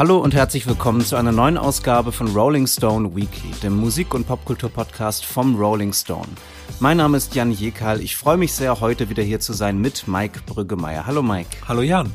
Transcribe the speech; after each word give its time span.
Hallo 0.00 0.16
und 0.16 0.32
herzlich 0.32 0.66
willkommen 0.66 1.02
zu 1.02 1.16
einer 1.16 1.30
neuen 1.30 1.58
Ausgabe 1.58 2.10
von 2.10 2.28
Rolling 2.28 2.66
Stone 2.66 3.14
Weekly, 3.14 3.50
dem 3.62 3.76
Musik- 3.76 4.14
und 4.14 4.26
Popkultur-Podcast 4.26 5.26
vom 5.26 5.56
Rolling 5.56 5.92
Stone. 5.92 6.28
Mein 6.78 6.96
Name 6.96 7.18
ist 7.18 7.34
Jan 7.34 7.52
Jekal. 7.52 8.00
Ich 8.00 8.16
freue 8.16 8.38
mich 8.38 8.54
sehr, 8.54 8.80
heute 8.80 9.10
wieder 9.10 9.22
hier 9.22 9.40
zu 9.40 9.52
sein 9.52 9.78
mit 9.78 10.08
Mike 10.08 10.40
Brüggemeier. 10.46 11.04
Hallo 11.04 11.20
Mike. 11.20 11.54
Hallo 11.68 11.82
Jan. 11.82 12.14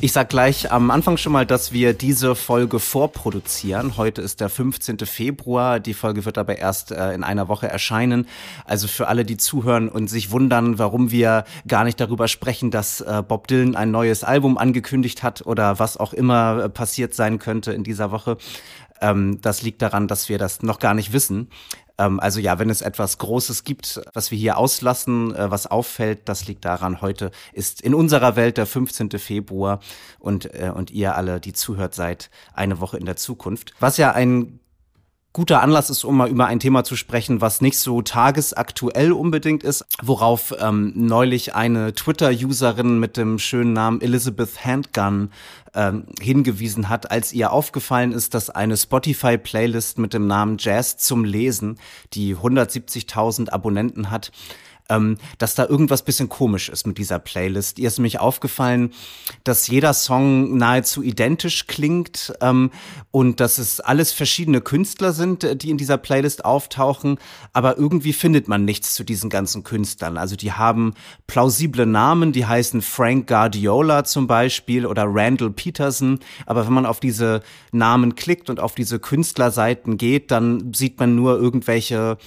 Ich 0.00 0.12
sag 0.12 0.28
gleich 0.28 0.70
am 0.70 0.92
Anfang 0.92 1.16
schon 1.16 1.32
mal, 1.32 1.44
dass 1.44 1.72
wir 1.72 1.92
diese 1.92 2.36
Folge 2.36 2.78
vorproduzieren. 2.78 3.96
Heute 3.96 4.22
ist 4.22 4.40
der 4.40 4.48
15. 4.48 4.98
Februar. 5.00 5.80
Die 5.80 5.92
Folge 5.92 6.24
wird 6.24 6.38
aber 6.38 6.56
erst 6.56 6.92
äh, 6.92 7.12
in 7.14 7.24
einer 7.24 7.48
Woche 7.48 7.66
erscheinen. 7.66 8.28
Also 8.64 8.86
für 8.86 9.08
alle, 9.08 9.24
die 9.24 9.36
zuhören 9.36 9.88
und 9.88 10.06
sich 10.06 10.30
wundern, 10.30 10.78
warum 10.78 11.10
wir 11.10 11.42
gar 11.66 11.82
nicht 11.82 11.98
darüber 11.98 12.28
sprechen, 12.28 12.70
dass 12.70 13.00
äh, 13.00 13.24
Bob 13.26 13.48
Dylan 13.48 13.74
ein 13.74 13.90
neues 13.90 14.22
Album 14.22 14.56
angekündigt 14.56 15.24
hat 15.24 15.44
oder 15.44 15.80
was 15.80 15.96
auch 15.96 16.12
immer 16.12 16.62
äh, 16.62 16.68
passiert 16.68 17.12
sein 17.14 17.40
könnte 17.40 17.72
in 17.72 17.82
dieser 17.82 18.12
Woche. 18.12 18.38
Ähm, 19.00 19.40
das 19.42 19.62
liegt 19.62 19.82
daran, 19.82 20.06
dass 20.06 20.28
wir 20.28 20.38
das 20.38 20.62
noch 20.62 20.78
gar 20.78 20.94
nicht 20.94 21.12
wissen. 21.12 21.48
Ähm, 21.98 22.20
also 22.20 22.40
ja, 22.40 22.58
wenn 22.58 22.70
es 22.70 22.80
etwas 22.80 23.18
Großes 23.18 23.64
gibt, 23.64 24.00
was 24.14 24.30
wir 24.30 24.38
hier 24.38 24.56
auslassen, 24.56 25.34
äh, 25.34 25.50
was 25.50 25.66
auffällt, 25.66 26.28
das 26.28 26.46
liegt 26.46 26.64
daran, 26.64 27.02
heute 27.02 27.30
ist 27.52 27.80
in 27.82 27.94
unserer 27.94 28.36
Welt 28.36 28.56
der 28.56 28.66
15. 28.66 29.10
Februar 29.18 29.80
und, 30.18 30.54
äh, 30.54 30.72
und 30.74 30.90
ihr 30.90 31.16
alle, 31.16 31.40
die 31.40 31.52
zuhört, 31.52 31.94
seid 31.94 32.30
eine 32.54 32.80
Woche 32.80 32.96
in 32.96 33.04
der 33.04 33.16
Zukunft. 33.16 33.74
Was 33.80 33.96
ja 33.96 34.12
ein 34.12 34.60
guter 35.32 35.62
Anlass 35.62 35.90
ist, 35.90 36.04
um 36.04 36.16
mal 36.16 36.28
über 36.28 36.46
ein 36.46 36.58
Thema 36.58 36.84
zu 36.84 36.96
sprechen, 36.96 37.40
was 37.40 37.60
nicht 37.60 37.78
so 37.78 38.02
tagesaktuell 38.02 39.12
unbedingt 39.12 39.62
ist, 39.62 39.84
worauf 40.02 40.54
ähm, 40.58 40.92
neulich 40.96 41.54
eine 41.54 41.94
Twitter-Userin 41.94 42.98
mit 42.98 43.16
dem 43.16 43.38
schönen 43.38 43.72
Namen 43.72 44.00
Elizabeth 44.00 44.64
Handgun 44.64 45.30
ähm, 45.74 46.06
hingewiesen 46.20 46.88
hat, 46.88 47.10
als 47.10 47.32
ihr 47.32 47.52
aufgefallen 47.52 48.12
ist, 48.12 48.34
dass 48.34 48.50
eine 48.50 48.76
Spotify-Playlist 48.76 49.98
mit 49.98 50.14
dem 50.14 50.26
Namen 50.26 50.56
Jazz 50.58 50.96
zum 50.96 51.24
Lesen, 51.24 51.78
die 52.14 52.34
170.000 52.34 53.50
Abonnenten 53.50 54.10
hat, 54.10 54.32
ähm, 54.88 55.18
dass 55.38 55.54
da 55.54 55.66
irgendwas 55.66 56.02
bisschen 56.02 56.28
komisch 56.28 56.68
ist 56.68 56.86
mit 56.86 56.98
dieser 56.98 57.18
Playlist. 57.18 57.78
Ihr 57.78 57.88
ist 57.88 57.98
nämlich 57.98 58.20
aufgefallen, 58.20 58.92
dass 59.44 59.66
jeder 59.68 59.92
Song 59.92 60.56
nahezu 60.56 61.02
identisch 61.02 61.66
klingt 61.66 62.32
ähm, 62.40 62.70
und 63.10 63.40
dass 63.40 63.58
es 63.58 63.80
alles 63.80 64.12
verschiedene 64.12 64.60
Künstler 64.60 65.12
sind, 65.12 65.44
äh, 65.44 65.56
die 65.56 65.70
in 65.70 65.78
dieser 65.78 65.98
Playlist 65.98 66.44
auftauchen, 66.44 67.18
aber 67.52 67.76
irgendwie 67.76 68.12
findet 68.12 68.48
man 68.48 68.64
nichts 68.64 68.94
zu 68.94 69.04
diesen 69.04 69.30
ganzen 69.30 69.64
Künstlern. 69.64 70.16
Also 70.16 70.36
die 70.36 70.52
haben 70.52 70.94
plausible 71.26 71.86
Namen, 71.86 72.32
die 72.32 72.46
heißen 72.46 72.82
Frank 72.82 73.26
Guardiola 73.26 74.04
zum 74.04 74.26
Beispiel 74.26 74.86
oder 74.86 75.04
Randall 75.06 75.50
Peterson, 75.50 76.20
aber 76.46 76.66
wenn 76.66 76.72
man 76.72 76.86
auf 76.86 77.00
diese 77.00 77.42
Namen 77.72 78.14
klickt 78.14 78.50
und 78.50 78.60
auf 78.60 78.74
diese 78.74 78.98
Künstlerseiten 78.98 79.98
geht, 79.98 80.30
dann 80.30 80.72
sieht 80.72 80.98
man 80.98 81.14
nur 81.14 81.38
irgendwelche 81.38 82.18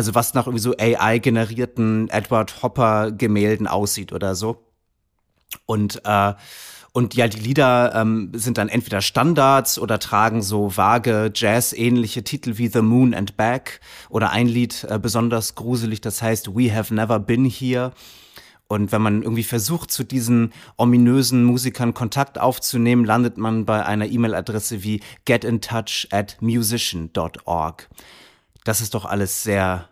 also 0.00 0.14
was 0.14 0.32
nach 0.32 0.46
irgendwie 0.46 0.62
so 0.62 0.74
AI-generierten 0.78 2.08
Edward 2.08 2.62
Hopper-Gemälden 2.62 3.66
aussieht 3.66 4.14
oder 4.14 4.34
so. 4.34 4.64
Und 5.66 6.00
äh, 6.06 6.32
und 6.92 7.14
ja, 7.14 7.28
die 7.28 7.38
Lieder 7.38 7.94
ähm, 7.94 8.32
sind 8.32 8.56
dann 8.56 8.70
entweder 8.70 9.02
Standards 9.02 9.78
oder 9.78 9.98
tragen 9.98 10.40
so 10.40 10.74
vage 10.76 11.30
Jazz-ähnliche 11.34 12.24
Titel 12.24 12.56
wie 12.56 12.68
The 12.68 12.80
Moon 12.80 13.12
and 13.12 13.36
Back 13.36 13.80
oder 14.08 14.30
ein 14.30 14.48
Lied 14.48 14.86
äh, 14.88 14.98
besonders 14.98 15.54
gruselig, 15.54 16.00
das 16.00 16.22
heißt 16.22 16.56
We 16.56 16.74
Have 16.74 16.94
Never 16.94 17.20
Been 17.20 17.44
Here. 17.44 17.92
Und 18.68 18.90
wenn 18.90 19.02
man 19.02 19.22
irgendwie 19.22 19.44
versucht, 19.44 19.90
zu 19.90 20.02
diesen 20.02 20.54
ominösen 20.78 21.44
Musikern 21.44 21.92
Kontakt 21.92 22.38
aufzunehmen, 22.40 23.04
landet 23.04 23.36
man 23.36 23.66
bei 23.66 23.84
einer 23.84 24.06
E-Mail-Adresse 24.06 24.82
wie 24.82 25.02
getintouch 25.26 26.08
at 26.10 26.38
musician.org. 26.40 27.88
Das 28.64 28.80
ist 28.80 28.94
doch 28.94 29.04
alles 29.04 29.42
sehr 29.42 29.89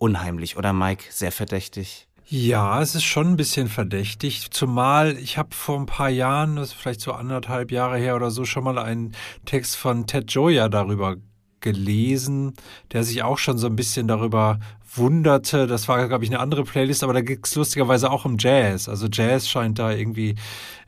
unheimlich, 0.00 0.56
oder 0.56 0.72
Mike? 0.72 1.04
Sehr 1.10 1.30
verdächtig. 1.30 2.08
Ja, 2.26 2.80
es 2.80 2.94
ist 2.94 3.04
schon 3.04 3.28
ein 3.28 3.36
bisschen 3.36 3.68
verdächtig, 3.68 4.50
zumal 4.50 5.16
ich 5.18 5.36
habe 5.36 5.54
vor 5.54 5.78
ein 5.78 5.86
paar 5.86 6.10
Jahren, 6.10 6.56
das 6.56 6.68
ist 6.68 6.74
vielleicht 6.74 7.00
so 7.00 7.12
anderthalb 7.12 7.72
Jahre 7.72 7.98
her 7.98 8.14
oder 8.14 8.30
so, 8.30 8.44
schon 8.44 8.64
mal 8.64 8.78
einen 8.78 9.16
Text 9.46 9.76
von 9.76 10.06
Ted 10.06 10.30
Joya 10.30 10.68
darüber 10.68 11.16
gelesen, 11.58 12.54
der 12.92 13.02
sich 13.02 13.22
auch 13.24 13.38
schon 13.38 13.58
so 13.58 13.66
ein 13.66 13.76
bisschen 13.76 14.06
darüber 14.06 14.60
wunderte. 14.94 15.66
Das 15.66 15.88
war, 15.88 16.06
glaube 16.08 16.24
ich, 16.24 16.30
eine 16.30 16.40
andere 16.40 16.64
Playlist, 16.64 17.04
aber 17.04 17.12
da 17.12 17.20
ging 17.20 17.40
es 17.42 17.54
lustigerweise 17.54 18.10
auch 18.10 18.24
um 18.24 18.36
Jazz. 18.38 18.88
Also 18.88 19.06
Jazz 19.10 19.48
scheint 19.48 19.78
da 19.78 19.92
irgendwie 19.92 20.34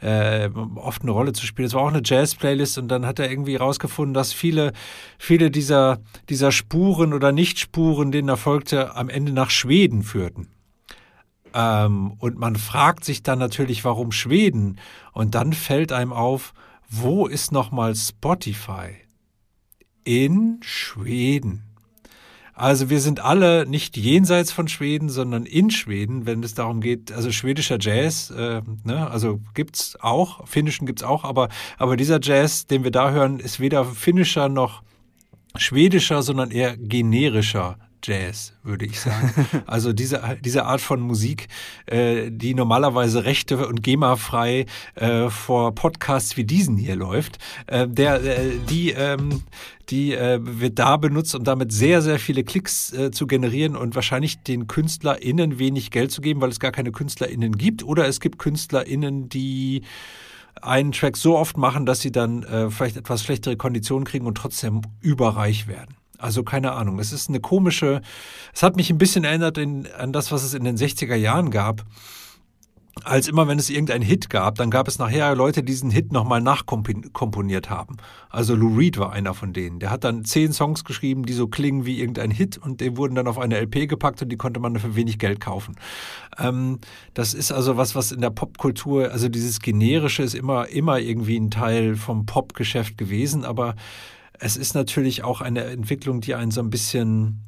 äh, 0.00 0.48
oft 0.76 1.02
eine 1.02 1.12
Rolle 1.12 1.32
zu 1.32 1.46
spielen. 1.46 1.66
Es 1.66 1.74
war 1.74 1.82
auch 1.82 1.92
eine 1.92 2.02
Jazz-Playlist 2.04 2.78
und 2.78 2.88
dann 2.88 3.06
hat 3.06 3.18
er 3.18 3.30
irgendwie 3.30 3.56
rausgefunden, 3.56 4.14
dass 4.14 4.32
viele, 4.32 4.72
viele 5.18 5.50
dieser, 5.50 6.00
dieser 6.28 6.52
Spuren 6.52 7.12
oder 7.12 7.32
Nichtspuren, 7.32 8.12
denen 8.12 8.28
er 8.28 8.36
folgte, 8.36 8.96
am 8.96 9.08
Ende 9.08 9.32
nach 9.32 9.50
Schweden 9.50 10.02
führten. 10.02 10.48
Ähm, 11.54 12.12
und 12.18 12.38
man 12.38 12.56
fragt 12.56 13.04
sich 13.04 13.22
dann 13.22 13.38
natürlich, 13.38 13.84
warum 13.84 14.12
Schweden? 14.12 14.78
Und 15.12 15.34
dann 15.34 15.52
fällt 15.52 15.92
einem 15.92 16.12
auf, 16.12 16.54
wo 16.88 17.26
ist 17.26 17.52
nochmal 17.52 17.94
Spotify? 17.94 18.96
In 20.04 20.58
Schweden. 20.62 21.71
Also 22.54 22.90
wir 22.90 23.00
sind 23.00 23.20
alle 23.20 23.66
nicht 23.66 23.96
jenseits 23.96 24.52
von 24.52 24.68
Schweden, 24.68 25.08
sondern 25.08 25.46
in 25.46 25.70
Schweden, 25.70 26.26
wenn 26.26 26.42
es 26.42 26.52
darum 26.54 26.80
geht, 26.80 27.10
also 27.10 27.32
schwedischer 27.32 27.78
Jazz, 27.80 28.30
äh, 28.30 28.60
ne, 28.84 29.10
also 29.10 29.40
gibt's 29.54 29.96
auch, 30.00 30.46
finnischen 30.46 30.86
gibt's 30.86 31.02
auch, 31.02 31.24
aber, 31.24 31.48
aber 31.78 31.96
dieser 31.96 32.20
Jazz, 32.20 32.66
den 32.66 32.84
wir 32.84 32.90
da 32.90 33.10
hören, 33.10 33.40
ist 33.40 33.58
weder 33.58 33.86
finnischer 33.86 34.50
noch 34.50 34.82
schwedischer, 35.56 36.22
sondern 36.22 36.50
eher 36.50 36.76
generischer 36.76 37.78
Jazz, 38.02 38.52
würde 38.62 38.84
ich 38.84 39.00
sagen. 39.00 39.32
Also 39.66 39.92
diese, 39.92 40.38
diese 40.40 40.64
Art 40.64 40.80
von 40.80 41.00
Musik, 41.00 41.48
äh, 41.86 42.30
die 42.30 42.54
normalerweise 42.54 43.24
rechte 43.24 43.66
und 43.66 43.82
GEMA-frei 43.82 44.66
äh, 44.94 45.30
vor 45.30 45.74
Podcasts 45.74 46.36
wie 46.36 46.44
diesen 46.44 46.76
hier 46.76 46.96
läuft, 46.96 47.38
äh, 47.66 47.86
der, 47.88 48.22
äh, 48.22 48.50
die, 48.68 48.90
ähm, 48.90 49.42
die 49.88 50.12
äh, 50.12 50.38
wird 50.42 50.78
da 50.78 50.96
benutzt, 50.96 51.34
um 51.34 51.44
damit 51.44 51.72
sehr, 51.72 52.02
sehr 52.02 52.18
viele 52.18 52.44
Klicks 52.44 52.92
äh, 52.92 53.10
zu 53.10 53.26
generieren 53.26 53.76
und 53.76 53.94
wahrscheinlich 53.94 54.42
den 54.42 54.66
KünstlerInnen 54.66 55.58
wenig 55.58 55.90
Geld 55.90 56.10
zu 56.10 56.20
geben, 56.20 56.40
weil 56.40 56.50
es 56.50 56.60
gar 56.60 56.72
keine 56.72 56.92
KünstlerInnen 56.92 57.56
gibt. 57.56 57.82
Oder 57.82 58.06
es 58.08 58.20
gibt 58.20 58.38
KünstlerInnen, 58.38 59.28
die 59.28 59.82
einen 60.60 60.92
Track 60.92 61.16
so 61.16 61.36
oft 61.36 61.56
machen, 61.56 61.86
dass 61.86 62.00
sie 62.00 62.12
dann 62.12 62.42
äh, 62.42 62.70
vielleicht 62.70 62.96
etwas 62.96 63.22
schlechtere 63.24 63.56
Konditionen 63.56 64.04
kriegen 64.04 64.26
und 64.26 64.36
trotzdem 64.36 64.82
überreich 65.00 65.66
werden. 65.66 65.96
Also 66.22 66.44
keine 66.44 66.72
Ahnung. 66.72 66.98
Es 66.98 67.12
ist 67.12 67.28
eine 67.28 67.40
komische, 67.40 68.00
es 68.54 68.62
hat 68.62 68.76
mich 68.76 68.90
ein 68.90 68.98
bisschen 68.98 69.24
erinnert 69.24 69.58
in, 69.58 69.88
an 69.98 70.12
das, 70.12 70.30
was 70.30 70.44
es 70.44 70.54
in 70.54 70.64
den 70.64 70.76
60er 70.76 71.16
Jahren 71.16 71.50
gab. 71.50 71.84
Als 73.04 73.26
immer, 73.26 73.48
wenn 73.48 73.58
es 73.58 73.70
irgendeinen 73.70 74.02
Hit 74.02 74.28
gab, 74.28 74.56
dann 74.56 74.70
gab 74.70 74.86
es 74.86 74.98
nachher 74.98 75.34
Leute, 75.34 75.62
die 75.62 75.72
diesen 75.72 75.90
Hit 75.90 76.12
nochmal 76.12 76.42
nachkomponiert 76.42 77.70
haben. 77.70 77.96
Also 78.28 78.54
Lou 78.54 78.76
Reed 78.76 78.98
war 78.98 79.12
einer 79.12 79.32
von 79.32 79.54
denen. 79.54 79.80
Der 79.80 79.90
hat 79.90 80.04
dann 80.04 80.24
zehn 80.26 80.52
Songs 80.52 80.84
geschrieben, 80.84 81.24
die 81.24 81.32
so 81.32 81.48
klingen 81.48 81.86
wie 81.86 81.98
irgendein 81.98 82.30
Hit 82.30 82.58
und 82.58 82.82
die 82.82 82.96
wurden 82.96 83.14
dann 83.14 83.26
auf 83.26 83.38
eine 83.38 83.58
LP 83.58 83.88
gepackt 83.88 84.20
und 84.22 84.28
die 84.28 84.36
konnte 84.36 84.60
man 84.60 84.78
für 84.78 84.94
wenig 84.94 85.18
Geld 85.18 85.40
kaufen. 85.40 85.74
Ähm, 86.38 86.80
das 87.14 87.32
ist 87.32 87.50
also 87.50 87.78
was, 87.78 87.94
was 87.94 88.12
in 88.12 88.20
der 88.20 88.30
Popkultur, 88.30 89.10
also 89.10 89.28
dieses 89.28 89.60
Generische 89.60 90.22
ist 90.22 90.34
immer, 90.34 90.68
immer 90.68 91.00
irgendwie 91.00 91.40
ein 91.40 91.50
Teil 91.50 91.96
vom 91.96 92.26
Popgeschäft 92.26 92.98
gewesen, 92.98 93.44
aber 93.44 93.74
es 94.44 94.56
ist 94.56 94.74
natürlich 94.74 95.22
auch 95.22 95.40
eine 95.40 95.64
Entwicklung, 95.64 96.20
die 96.20 96.34
einen 96.34 96.50
so 96.50 96.60
ein 96.60 96.70
bisschen 96.70 97.44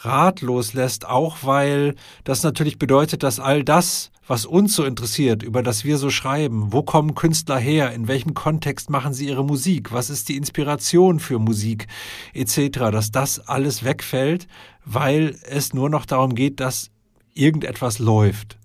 ratlos 0.00 0.74
lässt, 0.74 1.08
auch 1.08 1.38
weil 1.42 1.94
das 2.24 2.42
natürlich 2.42 2.78
bedeutet, 2.78 3.22
dass 3.22 3.40
all 3.40 3.64
das, 3.64 4.10
was 4.26 4.44
uns 4.44 4.76
so 4.76 4.84
interessiert, 4.84 5.42
über 5.42 5.62
das 5.62 5.82
wir 5.84 5.96
so 5.96 6.10
schreiben, 6.10 6.74
wo 6.74 6.82
kommen 6.82 7.14
Künstler 7.14 7.56
her, 7.56 7.92
in 7.92 8.06
welchem 8.06 8.34
Kontext 8.34 8.90
machen 8.90 9.14
sie 9.14 9.28
ihre 9.28 9.44
Musik, 9.44 9.92
was 9.92 10.10
ist 10.10 10.28
die 10.28 10.36
Inspiration 10.36 11.20
für 11.20 11.38
Musik 11.38 11.86
etc., 12.34 12.90
dass 12.92 13.10
das 13.10 13.40
alles 13.48 13.82
wegfällt, 13.82 14.46
weil 14.84 15.38
es 15.48 15.72
nur 15.72 15.88
noch 15.88 16.04
darum 16.04 16.34
geht, 16.34 16.60
dass 16.60 16.90
irgendetwas 17.32 17.98
läuft. 17.98 18.58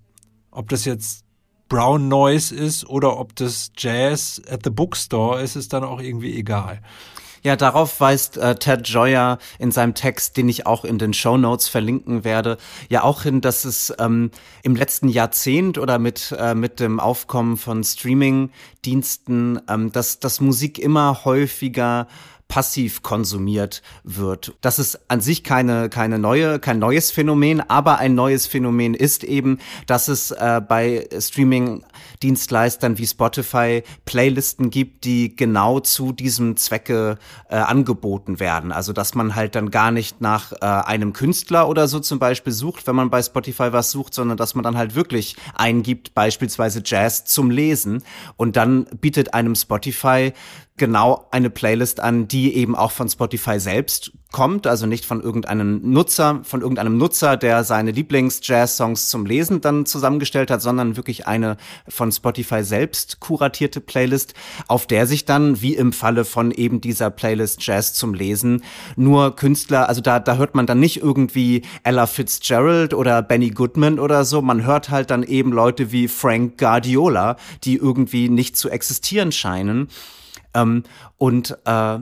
Ob 0.52 0.68
das 0.68 0.84
jetzt 0.84 1.24
Brown 1.70 2.10
Noise 2.10 2.54
ist 2.54 2.86
oder 2.90 3.18
ob 3.18 3.34
das 3.38 3.72
Jazz 3.78 4.42
at 4.50 4.62
the 4.66 4.72
Bookstore 4.72 5.42
ist, 5.42 5.56
ist 5.56 5.72
dann 5.72 5.86
auch 5.86 6.02
irgendwie 6.02 6.36
egal. 6.36 6.82
Ja, 7.44 7.56
darauf 7.56 8.00
weist 8.00 8.38
äh, 8.38 8.56
Ted 8.56 8.88
Joyer 8.88 9.38
in 9.60 9.72
seinem 9.72 9.94
Text, 9.94 10.38
den 10.38 10.50
ich 10.50 10.66
auch 10.66 10.84
in 10.84 10.98
den 10.98 11.14
Show 11.14 11.38
Notes 11.38 11.68
verlinken 11.68 12.24
werde, 12.24 12.58
ja 12.90 13.04
auch 13.04 13.24
hin, 13.24 13.42
dass 13.42 13.66
es 13.66 13.94
ähm, 14.00 14.32
im 14.64 14.76
letzten 14.76 15.08
Jahrzehnt 15.08 15.78
oder 15.78 16.00
mit, 16.00 16.36
äh, 16.38 16.56
mit 16.56 16.80
dem 16.80 17.00
Aufkommen 17.00 17.58
von 17.58 17.84
Streaming-Diensten, 17.84 19.62
ähm, 19.70 19.92
dass, 19.92 20.20
dass 20.20 20.42
Musik 20.42 20.80
immer 20.80 21.24
häufiger 21.26 22.08
passiv 22.50 23.04
konsumiert 23.04 23.84
wird. 24.04 24.56
Das 24.60 24.80
ist 24.80 25.00
an 25.08 25.22
sich 25.22 25.44
keine, 25.44 25.88
keine 25.88 26.18
neue, 26.18 26.60
kein 26.60 26.80
neues 26.80 27.12
Phänomen, 27.12 27.62
aber 27.62 28.00
ein 28.00 28.16
neues 28.16 28.48
Phänomen 28.48 28.96
ist 28.96 29.24
eben, 29.24 29.60
dass 29.86 30.08
es 30.08 30.32
äh, 30.32 30.60
bei 30.68 31.08
Streaming-Dienstleistern 31.18 32.98
wie 32.98 33.06
Spotify 33.06 33.84
Playlisten 34.06 34.72
gibt, 34.72 35.06
die 35.06 35.36
genau 35.36 35.80
zu 35.80 36.12
diesem 36.12 36.58
Zwecke 36.58 37.20
äh, 37.50 37.56
angeboten 37.56 38.40
werden. 38.40 38.72
Also 38.72 38.94
dass 38.94 39.14
man 39.14 39.36
halt 39.36 39.54
dann 39.54 39.70
gar 39.70 39.92
nicht 39.92 40.20
nach 40.20 40.52
äh, 40.52 40.66
einem 40.66 41.14
Künstler 41.14 41.70
oder 41.70 41.88
so 41.88 42.00
zum 42.00 42.18
Beispiel 42.18 42.52
sucht, 42.52 42.88
wenn 42.88 42.96
man 42.96 43.12
bei 43.12 43.22
Spotify 43.22 43.72
was 43.72 43.92
sucht, 43.92 44.16
sondern 44.16 44.38
dass 44.38 44.56
man 44.56 44.64
dann 44.64 44.76
halt 44.76 44.96
wirklich 44.96 45.36
eingibt, 45.54 46.16
beispielsweise 46.16 46.82
Jazz 46.84 47.26
zum 47.26 47.52
Lesen 47.52 48.02
und 48.38 48.56
dann 48.56 48.86
bietet 49.00 49.36
einem 49.36 49.54
Spotify 49.54 50.34
genau 50.80 51.28
eine 51.30 51.52
Playlist 51.52 52.00
an, 52.00 52.28
die 52.28 52.56
eben 52.56 52.76
auch 52.76 52.92
von 52.92 53.08
Spotify 53.08 53.60
selbst 53.60 54.12
kommt, 54.32 54.68
also 54.68 54.86
nicht 54.86 55.06
von 55.06 55.22
irgendeinem 55.22 55.82
Nutzer, 55.92 56.42
von 56.44 56.62
irgendeinem 56.62 56.98
Nutzer, 56.98 57.36
der 57.36 57.64
seine 57.64 57.92
Lieblings-Jazz-Songs 57.92 59.10
zum 59.10 59.26
Lesen 59.26 59.60
dann 59.62 59.88
zusammengestellt 59.88 60.52
hat, 60.52 60.62
sondern 60.62 60.98
wirklich 60.98 61.26
eine 61.26 61.58
von 61.88 62.12
Spotify 62.12 62.64
selbst 62.64 63.20
kuratierte 63.20 63.82
Playlist, 63.82 64.36
auf 64.68 64.86
der 64.86 65.08
sich 65.08 65.26
dann, 65.26 65.62
wie 65.62 65.76
im 65.76 65.94
Falle 65.94 66.26
von 66.26 66.52
eben 66.52 66.80
dieser 66.80 67.10
Playlist 67.10 67.66
Jazz 67.66 67.96
zum 67.96 68.14
Lesen, 68.14 68.64
nur 68.96 69.36
Künstler, 69.36 69.90
also 69.90 70.02
da, 70.02 70.20
da 70.20 70.38
hört 70.38 70.54
man 70.54 70.68
dann 70.68 70.80
nicht 70.80 71.02
irgendwie 71.02 71.64
Ella 71.84 72.06
Fitzgerald 72.06 72.94
oder 72.94 73.24
Benny 73.24 73.50
Goodman 73.50 73.98
oder 73.98 74.26
so, 74.26 74.44
man 74.44 74.64
hört 74.64 74.92
halt 74.92 75.10
dann 75.10 75.24
eben 75.24 75.52
Leute 75.52 75.92
wie 75.92 76.08
Frank 76.08 76.60
Guardiola, 76.60 77.36
die 77.64 77.78
irgendwie 77.78 78.30
nicht 78.30 78.58
zu 78.58 78.70
existieren 78.70 79.32
scheinen. 79.32 79.90
Ähm, 80.54 80.84
und 81.18 81.58
äh, 81.66 82.00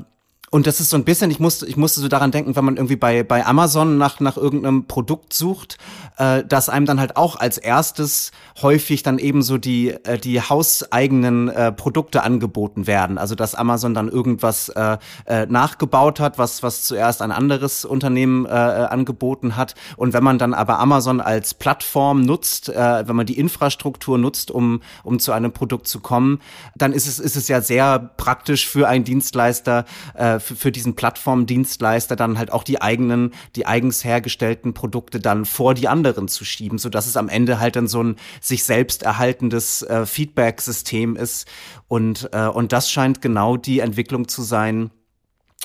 und 0.57 0.65
das 0.65 0.79
ist 0.79 0.89
so 0.89 0.97
ein 0.97 1.03
bisschen, 1.03 1.29
ich 1.29 1.39
musste, 1.39 1.67
ich 1.67 1.77
musste 1.77 1.99
so 1.99 2.07
daran 2.07 2.31
denken, 2.31 2.55
wenn 2.55 2.65
man 2.65 2.77
irgendwie 2.77 2.95
bei, 2.95 3.21
bei 3.21 3.45
Amazon 3.45 3.99
nach, 3.99 4.19
nach 4.19 4.37
irgendeinem 4.37 4.87
Produkt 4.87 5.31
sucht, 5.31 5.77
äh, 6.17 6.43
dass 6.43 6.67
einem 6.67 6.87
dann 6.87 6.99
halt 6.99 7.15
auch 7.15 7.35
als 7.35 7.59
erstes 7.59 8.31
häufig 8.63 9.03
dann 9.03 9.19
eben 9.19 9.43
so 9.43 9.59
die, 9.59 9.89
äh, 9.89 10.17
die 10.17 10.41
hauseigenen 10.41 11.47
äh, 11.49 11.71
Produkte 11.71 12.23
angeboten 12.23 12.87
werden. 12.87 13.19
Also 13.19 13.35
dass 13.35 13.53
Amazon 13.53 13.93
dann 13.93 14.09
irgendwas 14.09 14.69
äh, 14.69 14.97
äh, 15.27 15.45
nachgebaut 15.45 16.19
hat, 16.19 16.39
was, 16.39 16.63
was 16.63 16.85
zuerst 16.85 17.21
ein 17.21 17.31
anderes 17.31 17.85
Unternehmen 17.85 18.47
äh, 18.47 18.49
äh 18.49 18.87
angeboten 18.87 19.57
hat. 19.57 19.75
Und 19.95 20.13
wenn 20.13 20.23
man 20.23 20.39
dann 20.39 20.55
aber 20.55 20.79
Amazon 20.79 21.21
als 21.21 21.53
Plattform 21.53 22.23
nutzt, 22.23 22.69
äh, 22.69 23.07
wenn 23.07 23.15
man 23.15 23.27
die 23.27 23.37
Infrastruktur 23.37 24.17
nutzt, 24.17 24.49
um, 24.49 24.81
um 25.03 25.19
zu 25.19 25.33
einem 25.33 25.51
Produkt 25.51 25.87
zu 25.87 25.99
kommen, 25.99 26.41
dann 26.75 26.93
ist 26.93 27.05
es, 27.05 27.19
ist 27.19 27.35
es 27.35 27.47
ja 27.47 27.61
sehr 27.61 27.99
praktisch 28.17 28.67
für 28.67 28.87
einen 28.87 29.03
Dienstleister, 29.03 29.85
äh, 30.15 30.39
für, 30.47 30.55
für 30.55 30.71
diesen 30.71 30.95
Plattformdienstleister 30.95 32.15
dann 32.15 32.37
halt 32.37 32.51
auch 32.51 32.63
die 32.63 32.81
eigenen, 32.81 33.33
die 33.55 33.65
eigens 33.65 34.03
hergestellten 34.03 34.73
Produkte 34.73 35.19
dann 35.19 35.45
vor 35.45 35.73
die 35.73 35.87
anderen 35.87 36.27
zu 36.27 36.45
schieben, 36.45 36.77
so 36.77 36.89
dass 36.89 37.07
es 37.07 37.17
am 37.17 37.29
Ende 37.29 37.59
halt 37.59 37.75
dann 37.75 37.87
so 37.87 38.01
ein 38.01 38.15
sich 38.41 38.63
selbst 38.63 39.03
erhaltendes 39.03 39.81
äh, 39.83 40.05
Feedback-System 40.05 41.15
ist. 41.15 41.47
Und, 41.87 42.29
äh, 42.31 42.47
und 42.47 42.71
das 42.71 42.89
scheint 42.89 43.21
genau 43.21 43.57
die 43.57 43.79
Entwicklung 43.79 44.27
zu 44.27 44.41
sein, 44.41 44.91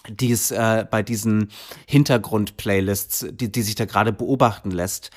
die 0.09 0.33
es 0.33 0.51
äh, 0.51 0.85
bei 0.91 1.03
diesen 1.03 1.51
Hintergrund-Playlists, 1.87 3.27
die, 3.31 3.53
die 3.53 3.63
sich 3.63 3.77
da 3.77 3.85
gerade 3.85 4.13
beobachten 4.13 4.71
lässt. 4.71 5.11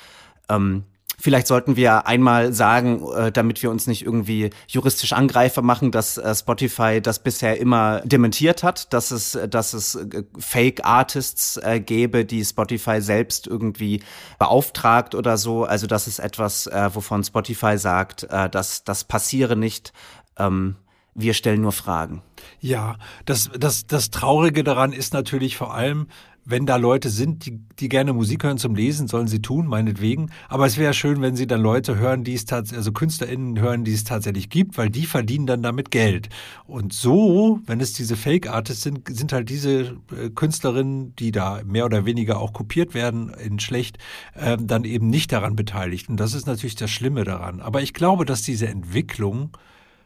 Ähm, 0.48 0.84
Vielleicht 1.18 1.46
sollten 1.46 1.76
wir 1.76 2.06
einmal 2.06 2.52
sagen, 2.52 3.02
äh, 3.16 3.32
damit 3.32 3.62
wir 3.62 3.70
uns 3.70 3.86
nicht 3.86 4.04
irgendwie 4.04 4.50
juristisch 4.68 5.12
Angreifer 5.12 5.62
machen, 5.62 5.90
dass 5.90 6.18
äh, 6.18 6.34
Spotify 6.34 7.00
das 7.00 7.22
bisher 7.22 7.58
immer 7.58 8.00
dementiert 8.04 8.62
hat, 8.62 8.92
dass 8.92 9.10
es, 9.10 9.38
dass 9.48 9.72
es 9.72 9.94
äh, 9.94 10.24
Fake 10.38 10.84
Artists 10.84 11.58
gäbe, 11.86 12.24
die 12.24 12.44
Spotify 12.44 13.00
selbst 13.00 13.46
irgendwie 13.46 14.02
beauftragt 14.38 15.14
oder 15.14 15.36
so. 15.36 15.64
Also 15.64 15.86
das 15.86 16.06
ist 16.06 16.18
etwas, 16.18 16.66
wovon 16.92 17.24
Spotify 17.24 17.78
sagt, 17.78 18.26
dass 18.50 18.84
das 18.84 19.04
passiere 19.04 19.56
nicht. 19.56 19.92
Ähm, 20.38 20.76
wir 21.14 21.34
stellen 21.34 21.62
nur 21.62 21.72
Fragen. 21.72 22.22
Ja, 22.60 22.98
das, 23.24 23.50
das, 23.58 23.86
das 23.86 24.10
Traurige 24.10 24.64
daran 24.64 24.92
ist 24.92 25.14
natürlich 25.14 25.56
vor 25.56 25.74
allem, 25.74 26.08
wenn 26.46 26.64
da 26.64 26.76
Leute 26.76 27.10
sind, 27.10 27.44
die, 27.44 27.58
die 27.78 27.88
gerne 27.88 28.12
Musik 28.12 28.44
hören 28.44 28.56
zum 28.56 28.74
Lesen, 28.76 29.08
sollen 29.08 29.26
sie 29.26 29.42
tun, 29.42 29.66
meinetwegen. 29.66 30.30
Aber 30.48 30.64
es 30.64 30.78
wäre 30.78 30.94
schön, 30.94 31.20
wenn 31.20 31.34
sie 31.34 31.48
dann 31.48 31.60
Leute 31.60 31.96
hören, 31.98 32.22
die 32.22 32.34
es 32.34 32.44
tatsächlich, 32.44 32.78
also 32.78 32.92
KünstlerInnen 32.92 33.60
hören, 33.60 33.84
die 33.84 33.92
es 33.92 34.04
tatsächlich 34.04 34.48
gibt, 34.48 34.78
weil 34.78 34.88
die 34.88 35.06
verdienen 35.06 35.46
dann 35.46 35.62
damit 35.62 35.90
Geld. 35.90 36.28
Und 36.64 36.92
so, 36.92 37.60
wenn 37.66 37.80
es 37.80 37.92
diese 37.92 38.16
Fake-Artists 38.16 38.84
sind, 38.84 39.08
sind 39.08 39.32
halt 39.32 39.50
diese 39.50 39.96
äh, 40.16 40.30
Künstlerinnen, 40.34 41.16
die 41.16 41.32
da 41.32 41.60
mehr 41.64 41.84
oder 41.84 42.06
weniger 42.06 42.38
auch 42.38 42.52
kopiert 42.52 42.94
werden 42.94 43.30
in 43.30 43.58
schlecht, 43.58 43.98
äh, 44.34 44.56
dann 44.60 44.84
eben 44.84 45.10
nicht 45.10 45.32
daran 45.32 45.56
beteiligt. 45.56 46.08
Und 46.08 46.18
das 46.18 46.32
ist 46.32 46.46
natürlich 46.46 46.76
das 46.76 46.90
Schlimme 46.90 47.24
daran. 47.24 47.60
Aber 47.60 47.82
ich 47.82 47.92
glaube, 47.92 48.24
dass 48.24 48.42
diese 48.42 48.68
Entwicklung 48.68 49.50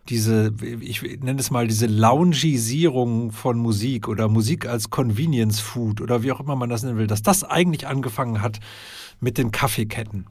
diese, 0.08 0.52
ich 0.80 1.02
nenne 1.02 1.40
es 1.40 1.50
mal, 1.50 1.68
diese 1.68 1.86
Loungisierung 1.86 3.30
von 3.30 3.58
Musik 3.58 4.08
oder 4.08 4.28
Musik 4.28 4.66
als 4.66 4.90
Convenience 4.90 5.60
Food 5.60 6.00
oder 6.00 6.22
wie 6.22 6.32
auch 6.32 6.40
immer 6.40 6.56
man 6.56 6.70
das 6.70 6.82
nennen 6.82 6.98
will, 6.98 7.06
dass 7.06 7.22
das 7.22 7.44
eigentlich 7.44 7.86
angefangen 7.86 8.42
hat 8.42 8.60
mit 9.20 9.38
den 9.38 9.50
Kaffeeketten. 9.50 10.26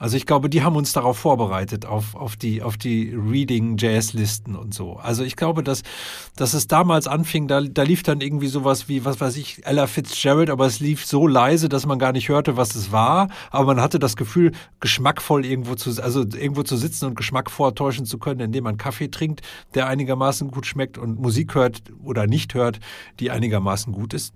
Also 0.00 0.16
ich 0.16 0.24
glaube, 0.24 0.48
die 0.48 0.62
haben 0.62 0.76
uns 0.76 0.94
darauf 0.94 1.18
vorbereitet, 1.18 1.84
auf, 1.84 2.14
auf 2.14 2.34
die, 2.34 2.62
auf 2.62 2.78
die 2.78 3.14
Reading-Jazz-Listen 3.14 4.56
und 4.56 4.72
so. 4.72 4.94
Also 4.94 5.24
ich 5.24 5.36
glaube, 5.36 5.62
dass, 5.62 5.82
dass 6.36 6.54
es 6.54 6.66
damals 6.66 7.06
anfing, 7.06 7.48
da, 7.48 7.60
da 7.60 7.82
lief 7.82 8.02
dann 8.02 8.22
irgendwie 8.22 8.46
sowas 8.46 8.88
wie, 8.88 9.04
was 9.04 9.20
weiß 9.20 9.36
ich, 9.36 9.66
Ella 9.66 9.86
Fitzgerald, 9.86 10.48
aber 10.48 10.64
es 10.64 10.80
lief 10.80 11.04
so 11.04 11.26
leise, 11.26 11.68
dass 11.68 11.84
man 11.84 11.98
gar 11.98 12.12
nicht 12.12 12.30
hörte, 12.30 12.56
was 12.56 12.74
es 12.76 12.92
war. 12.92 13.28
Aber 13.50 13.66
man 13.66 13.82
hatte 13.82 13.98
das 13.98 14.16
Gefühl, 14.16 14.52
geschmackvoll 14.80 15.44
irgendwo 15.44 15.74
zu, 15.74 16.02
also 16.02 16.20
irgendwo 16.20 16.62
zu 16.62 16.78
sitzen 16.78 17.04
und 17.04 17.14
Geschmack 17.14 17.50
vortäuschen 17.50 18.06
zu 18.06 18.16
können, 18.16 18.40
indem 18.40 18.64
man 18.64 18.78
Kaffee 18.78 19.08
trinkt, 19.08 19.42
der 19.74 19.86
einigermaßen 19.86 20.50
gut 20.50 20.64
schmeckt 20.64 20.96
und 20.96 21.20
Musik 21.20 21.54
hört 21.54 21.82
oder 22.02 22.26
nicht 22.26 22.54
hört, 22.54 22.80
die 23.18 23.30
einigermaßen 23.30 23.92
gut 23.92 24.14
ist. 24.14 24.32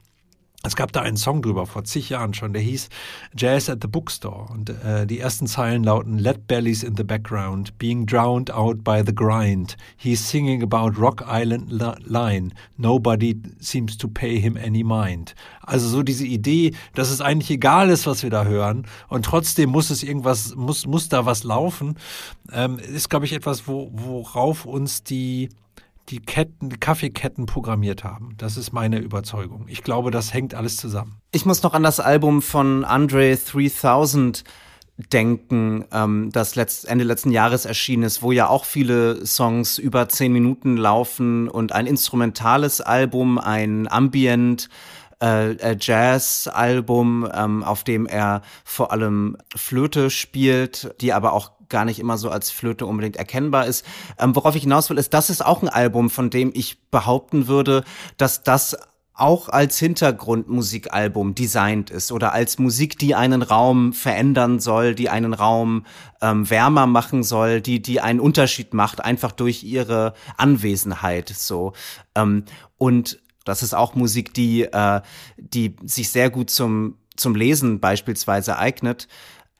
Es 0.67 0.77
gab 0.77 0.93
da 0.93 1.03
einen 1.03 1.19
Song 1.19 1.43
drüber 1.43 1.67
vor 1.67 1.85
zig 1.85 2.09
Jahren 2.09 2.33
schon, 2.33 2.55
der 2.55 2.63
hieß 2.63 2.89
Jazz 3.37 3.69
at 3.69 3.81
the 3.83 3.87
Bookstore. 3.87 4.51
Und 4.51 4.71
äh, 4.71 5.07
die 5.07 5.21
ersten 5.21 5.47
Zeilen 5.47 5.85
lauten 5.85 6.19
Let 6.19 6.47
bellies 6.47 6.83
in 6.83 6.97
the 6.97 7.05
background, 7.05 7.77
being 7.77 8.07
drowned 8.07 8.51
out 8.51 8.83
by 8.83 9.03
the 9.05 9.15
grind. 9.15 9.77
He's 9.99 10.27
singing 10.27 10.63
about 10.63 10.99
Rock 10.99 11.23
Island 11.29 11.71
Line. 11.71 12.55
Nobody 12.79 13.43
seems 13.61 13.99
to 13.99 14.09
pay 14.09 14.41
him 14.41 14.57
any 14.57 14.83
mind. 14.83 15.35
Also 15.61 15.87
so 15.87 16.03
diese 16.03 16.25
Idee, 16.25 16.73
dass 16.95 17.11
es 17.11 17.21
eigentlich 17.21 17.51
egal 17.51 17.91
ist, 17.91 18.07
was 18.07 18.23
wir 18.23 18.31
da 18.31 18.45
hören, 18.45 18.87
und 19.09 19.27
trotzdem 19.27 19.69
muss 19.69 19.91
es 19.91 20.03
irgendwas, 20.03 20.55
muss, 20.55 20.87
muss 20.87 21.11
da 21.11 21.27
was 21.27 21.45
laufen, 21.45 21.97
ähm, 22.53 22.79
ist, 22.79 23.11
glaube 23.11 23.27
ich, 23.27 23.35
etwas, 23.35 23.69
wo, 23.69 23.91
worauf 23.93 24.65
uns 24.65 25.03
die 25.03 25.51
die 26.09 26.21
Ketten, 26.21 26.69
die 26.69 26.77
Kaffeeketten 26.77 27.47
programmiert 27.47 28.05
haben. 28.05 28.35
Das 28.37 28.57
ist 28.57 28.73
meine 28.73 28.99
Überzeugung. 28.99 29.67
Ich 29.69 29.83
glaube, 29.83 30.11
das 30.11 30.33
hängt 30.33 30.55
alles 30.55 30.77
zusammen. 30.77 31.21
Ich 31.33 31.47
muss 31.47 31.63
noch 31.63 31.75
an 31.75 31.83
das 31.83 32.01
Album 32.01 32.43
von 32.43 32.85
Andre 32.85 33.37
3000 33.37 34.45
denken, 34.97 35.85
ähm, 35.93 36.31
das 36.33 36.55
letzt, 36.55 36.87
Ende 36.89 37.05
letzten 37.05 37.33
Jahres 37.33 37.65
erschienen 37.65 38.05
ist, 38.05 38.23
wo 38.23 38.33
ja 38.33 38.49
auch 38.49 38.65
viele 38.65 39.27
Songs 39.27 39.79
über 39.79 40.09
zehn 40.09 40.33
Minuten 40.33 40.77
laufen 40.77 41.49
und 41.49 41.73
ein 41.73 41.87
instrumentales 41.87 42.81
Album, 42.81 43.39
ein 43.39 43.89
Ambient 43.91 44.69
äh, 45.21 45.53
äh 45.53 45.77
Jazz-Album, 45.81 47.29
ähm, 47.35 47.65
auf 47.65 47.83
dem 47.83 48.07
er 48.07 48.43
vor 48.65 48.93
allem 48.93 49.37
Flöte 49.57 50.11
spielt, 50.11 50.95
die 51.01 51.13
aber 51.13 51.33
auch 51.33 51.51
gar 51.75 51.85
nicht 51.85 51.99
immer 51.99 52.19
so 52.19 52.31
als 52.31 52.53
Flöte 52.53 52.87
unbedingt 52.87 53.17
erkennbar 53.17 53.67
ist. 53.67 53.85
Ähm, 54.17 54.37
worauf 54.37 54.55
ich 54.55 54.63
hinaus 54.63 54.91
will, 54.91 54.97
ist, 54.97 55.13
das 55.13 55.29
ist 55.29 55.45
auch 55.45 55.61
ein 55.61 55.69
Album, 55.69 56.09
von 56.09 56.31
dem 56.31 56.53
ich 56.55 56.81
behaupten 56.93 57.49
würde, 57.49 57.83
dass 58.17 58.45
das 58.45 58.77
auch 59.13 59.49
als 59.49 59.77
Hintergrundmusikalbum 59.81 61.35
designt 61.35 61.91
ist 61.91 62.13
oder 62.13 62.33
als 62.33 62.61
Musik, 62.61 62.97
die 62.97 63.17
einen 63.17 63.43
Raum 63.43 63.93
verändern 63.93 64.61
soll, 64.61 64.95
die 64.95 65.09
einen 65.09 65.35
Raum 65.35 65.85
ähm, 66.23 66.49
wärmer 66.49 66.87
machen 66.87 67.25
soll, 67.25 67.61
die 67.61 67.83
die 67.83 68.01
einen 68.01 68.21
Unterschied 68.21 68.73
macht, 68.73 69.05
einfach 69.05 69.33
durch 69.33 69.65
ihre 69.65 70.15
Anwesenheit. 70.37 71.29
So 71.29 71.73
ähm, 72.15 72.45
und 72.79 73.19
das 73.45 73.65
ist 73.65 73.75
auch 73.75 73.97
Musik, 73.97 74.33
die 74.33 74.63
äh, 74.63 75.01
die 75.39 75.75
sich 75.85 76.11
sehr 76.11 76.31
gut 76.31 76.51
zum 76.51 76.99
zum 77.17 77.35
Lesen 77.35 77.81
beispielsweise 77.81 78.59
eignet. 78.59 79.09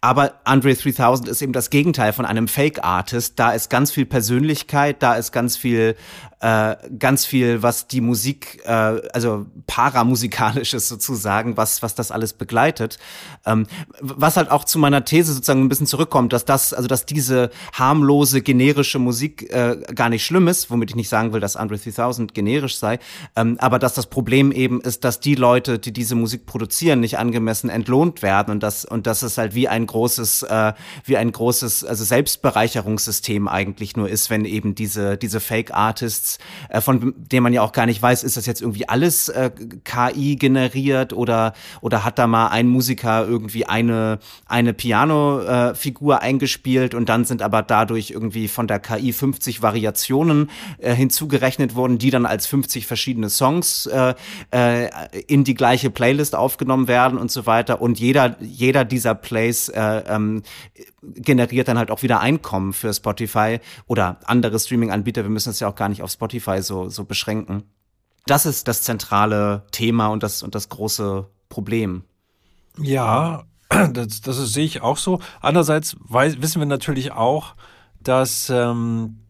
Aber 0.05 0.35
Andre 0.45 0.75
3000 0.75 1.31
ist 1.31 1.41
eben 1.41 1.55
das 1.55 1.71
Gegenteil 1.71 2.13
von 2.13 2.27
einem 2.27 2.47
Fake-Artist. 2.47 3.39
Da 3.39 3.53
ist 3.53 3.71
ganz 3.71 3.91
viel 3.91 4.05
Persönlichkeit, 4.05 5.03
da 5.03 5.15
ist 5.15 5.33
ganz 5.33 5.57
viel 5.57 5.97
äh, 6.45 6.77
ganz 6.99 7.25
viel, 7.25 7.63
was 7.63 7.87
die 7.87 8.03
Musik, 8.03 8.61
äh, 8.67 8.71
also 8.71 9.47
paramusikalisches 9.67 10.89
sozusagen, 10.89 11.57
was, 11.57 11.83
was 11.83 11.95
das 11.95 12.11
alles 12.11 12.35
begleitet. 12.35 12.99
Ähm, 13.47 13.67
was 13.99 14.37
halt 14.37 14.51
auch 14.51 14.65
zu 14.65 14.79
meiner 14.79 15.07
These 15.07 15.33
sozusagen 15.33 15.63
ein 15.63 15.71
bisschen 15.71 15.87
zurückkommt, 15.87 16.35
dass 16.35 16.45
das, 16.45 16.75
also 16.75 16.87
dass 16.87 17.07
diese 17.07 17.49
harmlose, 17.73 18.43
generische 18.43 18.99
Musik 18.99 19.51
äh, 19.55 19.79
gar 19.95 20.11
nicht 20.11 20.27
schlimm 20.27 20.47
ist, 20.47 20.71
womit 20.71 20.91
ich 20.91 20.97
nicht 20.97 21.09
sagen 21.09 21.33
will, 21.33 21.41
dass 21.41 21.57
Andre 21.57 21.79
3000 21.79 22.35
generisch 22.35 22.77
sei, 22.77 22.99
ähm, 23.37 23.57
aber 23.59 23.79
dass 23.79 23.95
das 23.95 24.07
Problem 24.09 24.53
eben 24.53 24.83
ist, 24.83 25.05
dass 25.05 25.21
die 25.21 25.37
Leute, 25.37 25.79
die 25.79 25.95
diese 25.95 26.15
Musik 26.15 26.45
produzieren, 26.45 27.01
nicht 27.01 27.17
angemessen 27.17 27.71
entlohnt 27.71 28.21
werden 28.21 28.51
und 28.51 28.63
das, 28.63 28.85
und 28.85 29.07
das 29.07 29.23
ist 29.23 29.39
halt 29.39 29.55
wie 29.55 29.69
ein 29.69 29.87
großes, 29.95 30.43
äh, 30.43 30.73
wie 31.05 31.17
ein 31.17 31.31
großes, 31.31 31.85
also 31.85 32.03
Selbstbereicherungssystem 32.03 33.47
eigentlich 33.47 33.97
nur 33.97 34.09
ist, 34.09 34.29
wenn 34.29 34.45
eben 34.45 34.75
diese, 34.75 35.17
diese 35.17 35.39
Fake-Artists 35.39 36.39
äh, 36.69 36.81
von 36.81 37.15
dem 37.17 37.45
man 37.45 37.53
ja 37.53 37.63
auch 37.63 37.71
gar 37.71 37.87
nicht 37.87 38.03
weiß, 38.03 38.25
ist 38.25 38.37
das 38.37 38.47
jetzt 38.47 38.61
irgendwie 38.61 38.89
alles 38.89 39.29
äh, 39.29 39.51
KI 39.85 40.35
generiert 40.35 41.13
oder 41.13 41.53
oder 41.81 42.05
hat 42.05 42.19
da 42.19 42.27
mal 42.27 42.49
ein 42.49 42.67
Musiker 42.67 43.25
irgendwie 43.27 43.67
eine 43.67 44.19
eine 44.47 44.75
Piano-Figur 44.75 46.17
äh, 46.17 46.19
eingespielt 46.19 46.95
und 46.95 47.09
dann 47.09 47.25
sind 47.25 47.41
aber 47.41 47.63
dadurch 47.63 48.11
irgendwie 48.11 48.49
von 48.49 48.67
der 48.67 48.81
KI 48.81 49.13
50 49.13 49.63
Variationen 49.63 50.51
äh, 50.79 50.93
hinzugerechnet 50.93 51.77
worden, 51.77 51.99
die 51.99 52.11
dann 52.11 52.27
als 52.27 52.47
50 52.47 52.87
verschiedene 52.87 53.31
Songs 53.31 53.87
äh, 53.87 54.15
in 55.29 55.45
die 55.45 55.55
gleiche 55.55 55.91
Playlist 55.91 56.35
aufgenommen 56.35 56.89
werden 56.89 57.17
und 57.17 57.31
so 57.31 57.47
weiter. 57.47 57.81
Und 57.81 58.01
jeder 58.01 58.37
jeder 58.41 58.85
dieser 58.85 59.15
Plays 59.15 59.69
äh, 59.69 59.81
ähm, 60.07 60.43
generiert 61.03 61.69
dann 61.69 61.79
halt 61.79 61.91
auch 61.91 62.03
wieder 62.03 62.21
Einkommen 62.21 62.73
für 62.73 62.93
Spotify 62.93 63.61
oder 63.87 64.19
andere 64.25 64.59
Streaming-Anbieter. 64.59 65.23
Wir 65.23 65.31
müssen 65.31 65.51
es 65.51 65.61
ja 65.61 65.69
auch 65.69 65.75
gar 65.75 65.89
nicht 65.89 66.03
auf 66.03 66.11
Spotify 66.11 66.63
so, 66.63 66.89
so 66.89 67.05
beschränken. 67.05 67.65
Das 68.27 68.47
ist 68.47 68.69
das 68.69 68.83
zentrale 68.83 69.65
Thema 69.71 70.09
und 70.09 70.23
das, 70.23 70.43
und 70.43 70.55
das 70.55 70.69
große 70.69 71.29
Problem. 71.49 72.05
Ja, 72.79 73.45
das, 73.93 74.21
das 74.21 74.37
sehe 74.53 74.65
ich 74.65 74.81
auch 74.81 74.97
so. 74.97 75.21
Andererseits 75.41 75.97
weiß, 76.01 76.41
wissen 76.41 76.61
wir 76.61 76.67
natürlich 76.67 77.13
auch, 77.13 77.55
dass, 78.01 78.51
ähm, 78.51 79.21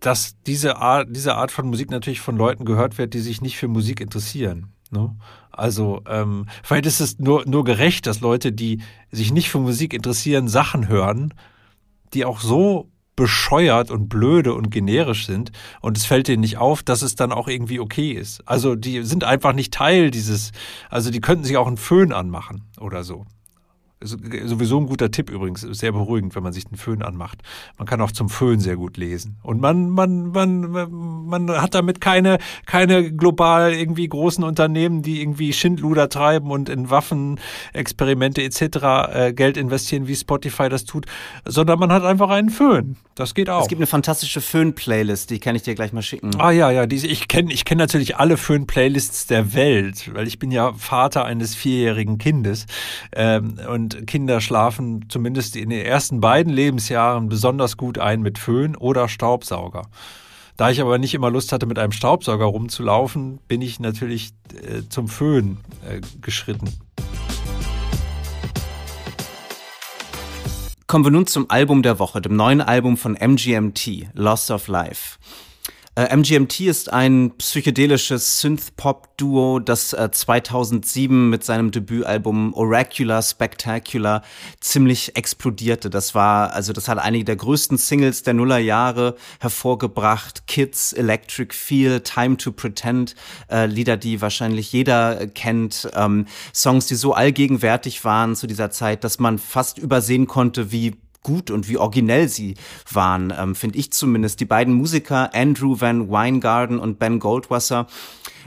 dass 0.00 0.36
diese 0.46 0.76
Art, 0.76 1.08
diese 1.10 1.34
Art 1.34 1.50
von 1.50 1.66
Musik 1.66 1.90
natürlich 1.90 2.20
von 2.20 2.36
Leuten 2.36 2.64
gehört 2.64 2.98
wird, 2.98 3.14
die 3.14 3.20
sich 3.20 3.40
nicht 3.40 3.56
für 3.56 3.68
Musik 3.68 4.00
interessieren. 4.00 4.72
Ne? 4.90 5.14
Also 5.58 6.02
ähm, 6.08 6.46
vielleicht 6.62 6.86
ist 6.86 7.00
es 7.00 7.18
nur, 7.18 7.44
nur 7.46 7.64
gerecht, 7.64 8.06
dass 8.06 8.20
Leute, 8.20 8.52
die 8.52 8.82
sich 9.10 9.32
nicht 9.32 9.50
für 9.50 9.58
Musik 9.58 9.94
interessieren, 9.94 10.48
Sachen 10.48 10.88
hören, 10.88 11.34
die 12.12 12.24
auch 12.24 12.40
so 12.40 12.90
bescheuert 13.16 13.90
und 13.90 14.08
blöde 14.08 14.54
und 14.54 14.70
generisch 14.70 15.26
sind 15.26 15.52
und 15.80 15.96
es 15.96 16.04
fällt 16.04 16.26
denen 16.28 16.40
nicht 16.40 16.58
auf, 16.58 16.82
dass 16.82 17.02
es 17.02 17.14
dann 17.14 17.32
auch 17.32 17.46
irgendwie 17.46 17.78
okay 17.78 18.10
ist. 18.10 18.46
Also 18.46 18.74
die 18.74 19.02
sind 19.02 19.24
einfach 19.24 19.52
nicht 19.52 19.72
Teil 19.72 20.10
dieses, 20.10 20.50
also 20.90 21.10
die 21.10 21.20
könnten 21.20 21.44
sich 21.44 21.56
auch 21.56 21.68
einen 21.68 21.76
Föhn 21.76 22.12
anmachen 22.12 22.64
oder 22.80 23.04
so 23.04 23.24
sowieso 24.04 24.78
ein 24.78 24.86
guter 24.86 25.10
Tipp 25.10 25.30
übrigens, 25.30 25.62
sehr 25.62 25.92
beruhigend, 25.92 26.34
wenn 26.34 26.42
man 26.42 26.52
sich 26.52 26.64
den 26.64 26.76
Föhn 26.76 27.02
anmacht. 27.02 27.42
Man 27.78 27.86
kann 27.86 28.00
auch 28.00 28.12
zum 28.12 28.28
Föhn 28.28 28.60
sehr 28.60 28.76
gut 28.76 28.96
lesen. 28.96 29.36
Und 29.42 29.60
man, 29.60 29.90
man, 29.90 30.30
man, 30.30 30.70
man 31.26 31.50
hat 31.50 31.74
damit 31.74 32.00
keine, 32.00 32.38
keine 32.66 33.12
global 33.12 33.72
irgendwie 33.72 34.08
großen 34.08 34.44
Unternehmen, 34.44 35.02
die 35.02 35.20
irgendwie 35.20 35.52
Schindluder 35.52 36.08
treiben 36.08 36.50
und 36.50 36.68
in 36.68 36.90
Waffenexperimente 36.90 38.42
etc. 38.42 38.62
Äh, 39.12 39.32
Geld 39.34 39.56
investieren, 39.56 40.06
wie 40.06 40.16
Spotify 40.16 40.68
das 40.68 40.84
tut, 40.84 41.06
sondern 41.44 41.78
man 41.78 41.92
hat 41.92 42.04
einfach 42.04 42.30
einen 42.30 42.50
Föhn. 42.50 42.96
Das 43.14 43.34
geht 43.34 43.48
auch. 43.48 43.62
Es 43.62 43.68
gibt 43.68 43.78
eine 43.78 43.86
fantastische 43.86 44.40
Föhn-Playlist, 44.40 45.30
die 45.30 45.38
kann 45.38 45.54
ich 45.54 45.62
dir 45.62 45.74
gleich 45.74 45.92
mal 45.92 46.02
schicken. 46.02 46.30
Ah 46.38 46.50
ja, 46.50 46.70
ja, 46.70 46.86
diese, 46.86 47.06
ich 47.06 47.28
kenne 47.28 47.52
ich 47.52 47.64
kenn 47.64 47.78
natürlich 47.78 48.16
alle 48.16 48.36
Föhn-Playlists 48.36 49.26
der 49.26 49.54
Welt, 49.54 50.10
weil 50.14 50.26
ich 50.26 50.38
bin 50.38 50.50
ja 50.50 50.72
Vater 50.74 51.24
eines 51.24 51.54
vierjährigen 51.54 52.18
Kindes. 52.18 52.66
Ähm, 53.12 53.58
und 53.68 53.93
Kinder 54.06 54.40
schlafen 54.40 55.06
zumindest 55.08 55.56
in 55.56 55.70
den 55.70 55.84
ersten 55.84 56.20
beiden 56.20 56.52
Lebensjahren 56.52 57.28
besonders 57.28 57.76
gut 57.76 57.98
ein 57.98 58.22
mit 58.22 58.38
Föhn 58.38 58.76
oder 58.76 59.08
Staubsauger. 59.08 59.82
Da 60.56 60.70
ich 60.70 60.80
aber 60.80 60.98
nicht 60.98 61.14
immer 61.14 61.30
Lust 61.30 61.52
hatte, 61.52 61.66
mit 61.66 61.78
einem 61.78 61.92
Staubsauger 61.92 62.44
rumzulaufen, 62.44 63.40
bin 63.48 63.60
ich 63.60 63.80
natürlich 63.80 64.30
äh, 64.52 64.82
zum 64.88 65.08
Föhn 65.08 65.58
äh, 65.88 66.00
geschritten. 66.20 66.68
Kommen 70.86 71.04
wir 71.04 71.10
nun 71.10 71.26
zum 71.26 71.50
Album 71.50 71.82
der 71.82 71.98
Woche, 71.98 72.20
dem 72.20 72.36
neuen 72.36 72.60
Album 72.60 72.96
von 72.96 73.14
MGMT, 73.14 74.10
Loss 74.12 74.50
of 74.50 74.68
Life. 74.68 75.18
Äh, 75.96 76.16
MGMT 76.16 76.60
ist 76.62 76.92
ein 76.92 77.30
psychedelisches 77.38 78.40
Synth-Pop-Duo, 78.40 79.60
das 79.60 79.92
äh, 79.92 80.10
2007 80.10 81.30
mit 81.30 81.44
seinem 81.44 81.70
Debütalbum 81.70 82.52
Oracular 82.54 83.22
Spectacular 83.22 84.22
ziemlich 84.58 85.16
explodierte. 85.16 85.90
Das 85.90 86.16
war, 86.16 86.52
also 86.52 86.72
das 86.72 86.88
hat 86.88 86.98
einige 86.98 87.24
der 87.24 87.36
größten 87.36 87.78
Singles 87.78 88.24
der 88.24 88.34
Nullerjahre 88.34 89.14
hervorgebracht. 89.38 90.48
Kids, 90.48 90.92
Electric 90.92 91.54
Feel, 91.54 92.00
Time 92.00 92.38
to 92.38 92.50
Pretend, 92.50 93.14
äh, 93.48 93.66
Lieder, 93.66 93.96
die 93.96 94.20
wahrscheinlich 94.20 94.72
jeder 94.72 95.28
kennt. 95.28 95.88
Ähm, 95.94 96.26
Songs, 96.52 96.86
die 96.86 96.96
so 96.96 97.14
allgegenwärtig 97.14 98.04
waren 98.04 98.34
zu 98.34 98.48
dieser 98.48 98.72
Zeit, 98.72 99.04
dass 99.04 99.20
man 99.20 99.38
fast 99.38 99.78
übersehen 99.78 100.26
konnte, 100.26 100.72
wie 100.72 100.96
gut 101.24 101.50
und 101.50 101.68
wie 101.68 101.78
originell 101.78 102.28
sie 102.28 102.54
waren, 102.92 103.34
ähm, 103.36 103.56
finde 103.56 103.78
ich 103.78 103.92
zumindest. 103.92 104.38
Die 104.38 104.44
beiden 104.44 104.74
Musiker, 104.74 105.34
Andrew 105.34 105.80
Van 105.80 106.08
Weingarten 106.08 106.78
und 106.78 107.00
Ben 107.00 107.18
Goldwasser, 107.18 107.88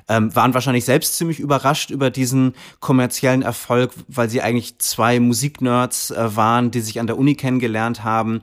ähm, 0.08 0.34
waren 0.34 0.54
wahrscheinlich 0.54 0.86
selbst 0.86 1.18
ziemlich 1.18 1.42
überrascht 1.42 1.90
über 1.90 2.10
diesen 2.10 2.54
kommerziellen 2.80 3.42
Erfolg, 3.42 3.92
weil 4.08 4.30
sie 4.30 4.42
eigentlich 4.42 4.80
zwei 4.80 5.20
Musiknerds 5.20 6.12
äh, 6.12 6.36
waren, 6.38 6.72
die 6.72 6.80
sich 6.80 7.02
an 7.02 7.08
der 7.08 7.18
Uni 7.18 7.36
kennengelernt 7.36 8.06
haben 8.06 8.42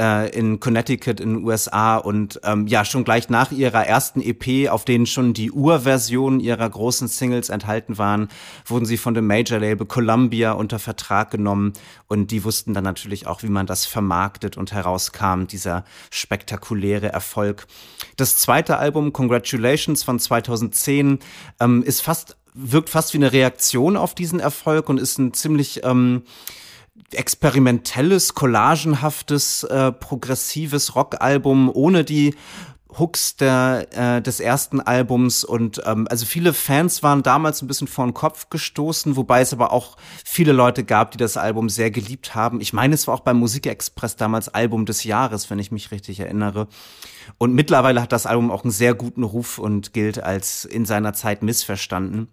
äh, 0.00 0.30
in 0.30 0.60
Connecticut 0.60 1.20
in 1.20 1.34
den 1.34 1.44
USA 1.44 1.98
und 1.98 2.40
ähm, 2.42 2.66
ja, 2.66 2.84
schon 2.84 3.04
gleich 3.04 3.28
nach 3.28 3.52
ihrer 3.52 3.86
ersten 3.86 4.22
EP, 4.22 4.70
auf 4.70 4.86
denen 4.86 5.04
schon 5.06 5.34
die 5.34 5.52
Urversionen 5.52 6.40
ihrer 6.40 6.68
großen 6.68 7.06
Singles 7.06 7.50
enthalten 7.50 7.98
waren, 7.98 8.28
wurden 8.64 8.86
sie 8.86 8.96
von 8.96 9.12
dem 9.12 9.26
Major-Label 9.26 9.86
Columbia 9.86 10.52
unter 10.52 10.78
Vertrag 10.78 11.30
genommen 11.30 11.74
und 12.08 12.30
die 12.30 12.44
wussten 12.44 12.72
dann 12.72 12.84
natürlich 12.84 13.26
auch, 13.26 13.42
wie 13.42 13.48
man 13.48 13.66
das 13.66 13.84
vermarktet 13.84 14.56
und 14.56 14.72
herauskam, 14.72 15.44
dieser 15.44 15.84
spektakuläre 16.10 17.12
Erfolg. 17.12 17.66
Das 18.16 18.38
zweite 18.38 18.78
Album, 18.78 19.12
Congratulations 19.12 20.02
von 20.02 20.18
2010, 20.18 21.18
ähm, 21.60 21.82
ist 21.82 22.00
fast 22.00 22.36
wirkt 22.52 22.90
fast 22.90 23.14
wie 23.14 23.18
eine 23.18 23.32
Reaktion 23.32 23.96
auf 23.96 24.12
diesen 24.12 24.40
Erfolg 24.40 24.88
und 24.88 24.98
ist 24.98 25.18
ein 25.18 25.32
ziemlich 25.32 25.84
ähm, 25.84 26.22
experimentelles, 27.12 28.34
collagenhaftes, 28.34 29.64
äh, 29.64 29.92
progressives 29.92 30.94
Rockalbum 30.94 31.70
ohne 31.72 32.04
die 32.04 32.34
Hooks 32.98 33.36
der, 33.36 33.86
äh, 33.92 34.22
des 34.22 34.40
ersten 34.40 34.80
Albums 34.80 35.44
und 35.44 35.80
ähm, 35.86 36.08
also 36.10 36.26
viele 36.26 36.52
Fans 36.52 37.02
waren 37.02 37.22
damals 37.22 37.62
ein 37.62 37.68
bisschen 37.68 37.86
vor 37.86 38.04
den 38.04 38.14
Kopf 38.14 38.50
gestoßen, 38.50 39.16
wobei 39.16 39.40
es 39.40 39.52
aber 39.52 39.72
auch 39.72 39.96
viele 40.24 40.52
Leute 40.52 40.82
gab, 40.84 41.12
die 41.12 41.18
das 41.18 41.36
Album 41.36 41.68
sehr 41.68 41.90
geliebt 41.90 42.34
haben. 42.34 42.60
Ich 42.60 42.72
meine, 42.72 42.94
es 42.94 43.06
war 43.06 43.14
auch 43.14 43.20
beim 43.20 43.38
Musikexpress 43.38 44.16
damals 44.16 44.48
Album 44.48 44.86
des 44.86 45.04
Jahres, 45.04 45.50
wenn 45.50 45.58
ich 45.58 45.70
mich 45.70 45.92
richtig 45.92 46.20
erinnere. 46.20 46.66
Und 47.38 47.54
mittlerweile 47.54 48.02
hat 48.02 48.12
das 48.12 48.26
Album 48.26 48.50
auch 48.50 48.64
einen 48.64 48.72
sehr 48.72 48.94
guten 48.94 49.22
Ruf 49.22 49.58
und 49.58 49.92
gilt 49.92 50.22
als 50.22 50.64
in 50.64 50.84
seiner 50.84 51.12
Zeit 51.12 51.42
missverstanden. 51.42 52.28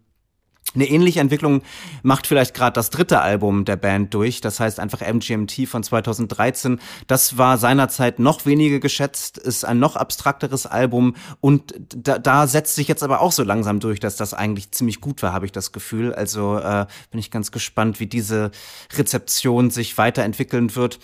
Eine 0.75 0.89
ähnliche 0.89 1.21
Entwicklung 1.21 1.62
macht 2.03 2.27
vielleicht 2.27 2.53
gerade 2.53 2.74
das 2.74 2.89
dritte 2.89 3.21
Album 3.21 3.63
der 3.63 3.77
Band 3.77 4.13
durch, 4.13 4.41
das 4.41 4.59
heißt 4.59 4.79
einfach 4.79 5.01
MGMT 5.01 5.67
von 5.67 5.81
2013. 5.81 6.79
Das 7.07 7.38
war 7.38 7.57
seinerzeit 7.57 8.19
noch 8.19 8.45
weniger 8.45 8.79
geschätzt, 8.79 9.38
ist 9.38 9.63
ein 9.63 9.79
noch 9.79 9.95
abstrakteres 9.95 10.65
Album 10.65 11.15
und 11.39 11.74
da, 11.95 12.19
da 12.19 12.47
setzt 12.47 12.75
sich 12.75 12.89
jetzt 12.89 13.01
aber 13.01 13.21
auch 13.21 13.31
so 13.31 13.43
langsam 13.43 13.79
durch, 13.79 14.01
dass 14.01 14.17
das 14.17 14.33
eigentlich 14.33 14.71
ziemlich 14.71 15.00
gut 15.00 15.24
war, 15.24 15.31
habe 15.31 15.45
ich 15.45 15.53
das 15.53 15.71
Gefühl. 15.71 16.13
Also 16.13 16.57
äh, 16.57 16.86
bin 17.12 17.19
ich 17.19 17.31
ganz 17.31 17.51
gespannt, 17.51 18.01
wie 18.01 18.07
diese 18.07 18.51
Rezeption 18.95 19.71
sich 19.71 19.97
weiterentwickeln 19.97 20.75
wird. 20.75 21.00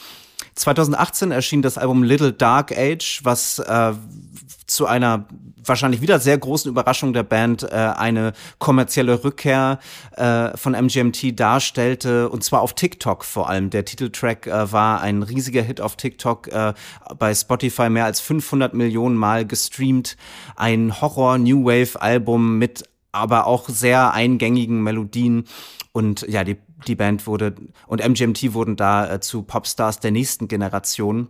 2018 0.55 1.31
erschien 1.31 1.61
das 1.61 1.77
Album 1.77 2.03
Little 2.03 2.33
Dark 2.33 2.71
Age, 2.77 3.21
was 3.23 3.59
äh, 3.59 3.93
zu 4.67 4.85
einer 4.85 5.27
wahrscheinlich 5.65 6.01
wieder 6.01 6.19
sehr 6.19 6.37
großen 6.37 6.69
Überraschung 6.69 7.13
der 7.13 7.23
Band 7.23 7.63
äh, 7.63 7.67
eine 7.67 8.33
kommerzielle 8.59 9.23
Rückkehr 9.23 9.79
äh, 10.15 10.55
von 10.57 10.73
MGMT 10.73 11.39
darstellte 11.39 12.29
und 12.29 12.43
zwar 12.43 12.61
auf 12.61 12.73
TikTok 12.73 13.23
vor 13.23 13.49
allem. 13.49 13.69
Der 13.69 13.85
Titeltrack 13.85 14.47
äh, 14.47 14.71
war 14.71 15.01
ein 15.01 15.23
riesiger 15.23 15.61
Hit 15.61 15.81
auf 15.81 15.95
TikTok, 15.95 16.47
äh, 16.47 16.73
bei 17.17 17.33
Spotify 17.33 17.89
mehr 17.89 18.05
als 18.05 18.19
500 18.19 18.73
Millionen 18.73 19.15
Mal 19.15 19.45
gestreamt. 19.45 20.17
Ein 20.55 20.99
Horror 21.01 21.37
New 21.37 21.65
Wave 21.65 22.01
Album 22.01 22.57
mit 22.57 22.83
aber 23.11 23.45
auch 23.45 23.69
sehr 23.69 24.11
eingängigen 24.11 24.81
Melodien 24.81 25.45
und 25.91 26.25
ja, 26.27 26.43
die 26.43 26.57
die 26.87 26.95
Band 26.95 27.27
wurde 27.27 27.55
und 27.87 28.01
MGMT 28.01 28.53
wurden 28.53 28.75
da 28.75 29.13
äh, 29.13 29.19
zu 29.19 29.43
Popstars 29.43 29.99
der 29.99 30.11
nächsten 30.11 30.47
Generation. 30.47 31.29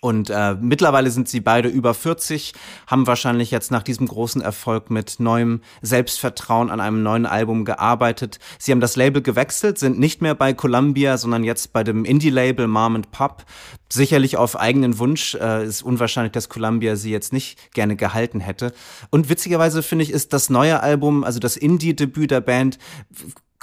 Und 0.00 0.28
äh, 0.28 0.54
mittlerweile 0.60 1.10
sind 1.10 1.28
sie 1.28 1.40
beide 1.40 1.68
über 1.68 1.94
40, 1.94 2.52
haben 2.86 3.06
wahrscheinlich 3.06 3.50
jetzt 3.50 3.70
nach 3.70 3.82
diesem 3.82 4.06
großen 4.06 4.42
Erfolg 4.42 4.90
mit 4.90 5.20
neuem 5.20 5.60
Selbstvertrauen 5.82 6.70
an 6.70 6.80
einem 6.80 7.02
neuen 7.02 7.26
Album 7.26 7.64
gearbeitet. 7.64 8.38
Sie 8.58 8.72
haben 8.72 8.80
das 8.80 8.96
Label 8.96 9.22
gewechselt, 9.22 9.78
sind 9.78 9.98
nicht 9.98 10.20
mehr 10.20 10.34
bei 10.34 10.52
Columbia, 10.52 11.16
sondern 11.16 11.44
jetzt 11.44 11.72
bei 11.72 11.84
dem 11.84 12.04
Indie-Label 12.04 12.66
Mom 12.66 12.96
and 12.96 13.10
Pop. 13.12 13.44
Sicherlich 13.90 14.36
auf 14.36 14.58
eigenen 14.58 14.98
Wunsch. 14.98 15.36
Äh, 15.36 15.64
ist 15.64 15.82
unwahrscheinlich, 15.82 16.32
dass 16.32 16.48
Columbia 16.48 16.96
sie 16.96 17.10
jetzt 17.10 17.32
nicht 17.32 17.72
gerne 17.72 17.96
gehalten 17.96 18.40
hätte. 18.40 18.74
Und 19.10 19.28
witzigerweise 19.28 19.82
finde 19.82 20.02
ich, 20.02 20.10
ist 20.10 20.32
das 20.32 20.50
neue 20.50 20.80
Album, 20.80 21.24
also 21.24 21.38
das 21.38 21.56
Indie-Debüt 21.56 22.30
der 22.30 22.40
Band, 22.40 22.78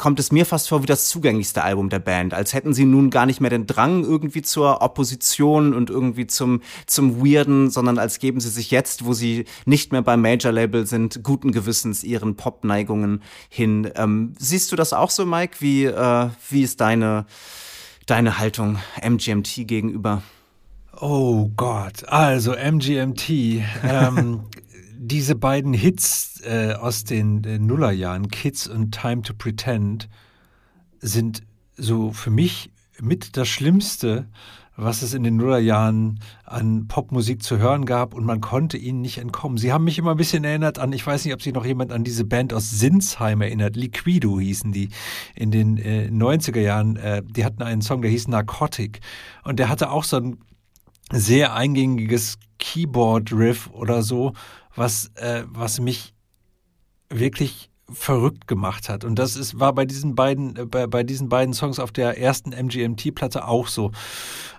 kommt 0.02 0.20
es 0.20 0.32
mir 0.32 0.48
fast 0.48 0.68
vor 0.70 0.82
wie 0.82 0.88
das 0.88 1.10
zugänglichste 1.10 1.64
Album 1.64 1.90
der 1.90 2.00
Band, 2.00 2.34
als 2.34 2.56
hätten 2.56 2.74
sie 2.74 2.86
nun 2.86 3.12
gar 3.12 3.28
nicht 3.28 3.40
mehr 3.40 3.52
den 3.52 3.68
Drang 3.68 4.04
irgendwie 4.04 4.42
zur 4.42 4.82
Opposition 4.82 5.76
und 5.76 5.92
irgendwie 5.92 6.26
zum, 6.26 6.62
zum 6.88 7.24
Weirden, 7.24 7.70
sondern 7.70 8.00
als 8.00 8.18
geben 8.18 8.40
sie 8.40 8.50
sich 8.50 8.72
jetzt, 8.72 9.06
wo 9.06 9.14
sie 9.14 9.46
nicht 9.66 9.92
mehr 9.92 10.02
beim 10.02 10.24
Major-Label 10.24 10.88
sind, 10.88 11.22
guten 11.22 11.52
Gewissens 11.52 12.04
ihren 12.04 12.36
Pop-Neigungen 12.36 13.22
hin. 13.48 13.92
Ähm, 13.94 14.34
siehst 14.40 14.72
du 14.72 14.76
das 14.76 14.92
auch 14.92 15.12
so, 15.12 15.24
Mike? 15.24 15.58
Wie, 15.60 15.86
äh, 15.86 16.30
wie 16.50 16.64
ist 16.64 16.82
deine, 16.82 17.28
deine 18.08 18.40
Haltung 18.40 18.80
MGMT 19.08 19.68
gegenüber? 19.68 20.24
Oh 21.00 21.52
Gott, 21.56 22.06
also 22.08 22.56
MGMT. 22.56 23.30
ähm, 23.88 24.46
diese 25.04 25.34
beiden 25.34 25.74
Hits 25.74 26.42
äh, 26.44 26.76
aus 26.80 27.04
den 27.04 27.44
äh, 27.44 27.58
Nullerjahren, 27.58 28.28
Kids 28.28 28.68
und 28.68 28.92
Time 28.92 29.24
to 29.24 29.34
Pretend, 29.34 30.08
sind 31.00 31.42
so 31.76 32.12
für 32.12 32.30
mich 32.30 32.72
mit 33.00 33.36
das 33.36 33.48
Schlimmste, 33.48 34.30
was 34.76 35.02
es 35.02 35.16
in 35.16 35.24
den 35.24 35.38
Nullerjahren 35.38 36.20
an 36.46 36.88
Popmusik 36.88 37.42
zu 37.42 37.58
hören 37.58 37.86
gab 37.86 38.14
und 38.14 38.26
man 38.26 38.42
konnte 38.42 38.78
ihnen 38.78 39.02
nicht 39.02 39.18
entkommen. 39.18 39.58
Sie 39.58 39.74
haben 39.74 39.86
mich 39.86 39.98
immer 39.98 40.12
ein 40.12 40.18
bisschen 40.18 40.44
erinnert 40.44 40.78
an, 40.78 40.94
ich 40.94 41.06
weiß 41.06 41.26
nicht, 41.26 41.34
ob 41.34 41.42
sich 41.42 41.54
noch 41.54 41.66
jemand 41.66 41.92
an 41.92 42.04
diese 42.04 42.24
Band 42.24 42.54
aus 42.54 42.70
Sinsheim 42.70 43.42
erinnert, 43.42 43.76
Liquido 43.76 44.40
hießen 44.40 44.72
die 44.72 44.90
in 45.36 45.50
den 45.50 45.78
äh, 45.78 46.10
90er 46.12 46.62
Jahren. 46.62 46.96
Äh, 46.98 47.24
die 47.26 47.44
hatten 47.44 47.64
einen 47.64 47.82
Song, 47.82 48.04
der 48.04 48.12
hieß 48.12 48.28
Narcotic 48.28 49.00
und 49.44 49.58
der 49.58 49.68
hatte 49.68 49.90
auch 49.90 50.04
so 50.04 50.18
ein 50.18 50.38
sehr 51.12 51.56
eingängiges 51.56 52.38
Keyboard-Riff 52.60 53.72
oder 53.74 54.04
so 54.04 54.34
was, 54.76 55.12
äh, 55.16 55.44
was 55.48 55.80
mich 55.80 56.14
wirklich 57.10 57.72
verrückt 57.94 58.48
gemacht 58.48 58.90
hat. 58.90 59.04
Und 59.04 59.16
das 59.20 59.36
ist, 59.36 59.60
war 59.60 59.74
bei 59.74 59.86
diesen 59.86 60.16
beiden, 60.16 60.56
äh, 60.56 60.66
bei, 60.66 60.88
bei 60.88 61.04
diesen 61.04 61.30
beiden 61.30 61.54
Songs 61.54 61.80
auf 61.80 61.92
der 61.92 62.18
ersten 62.18 62.52
MGMT-Platte 62.52 63.48
auch 63.48 63.68
so. 63.68 63.92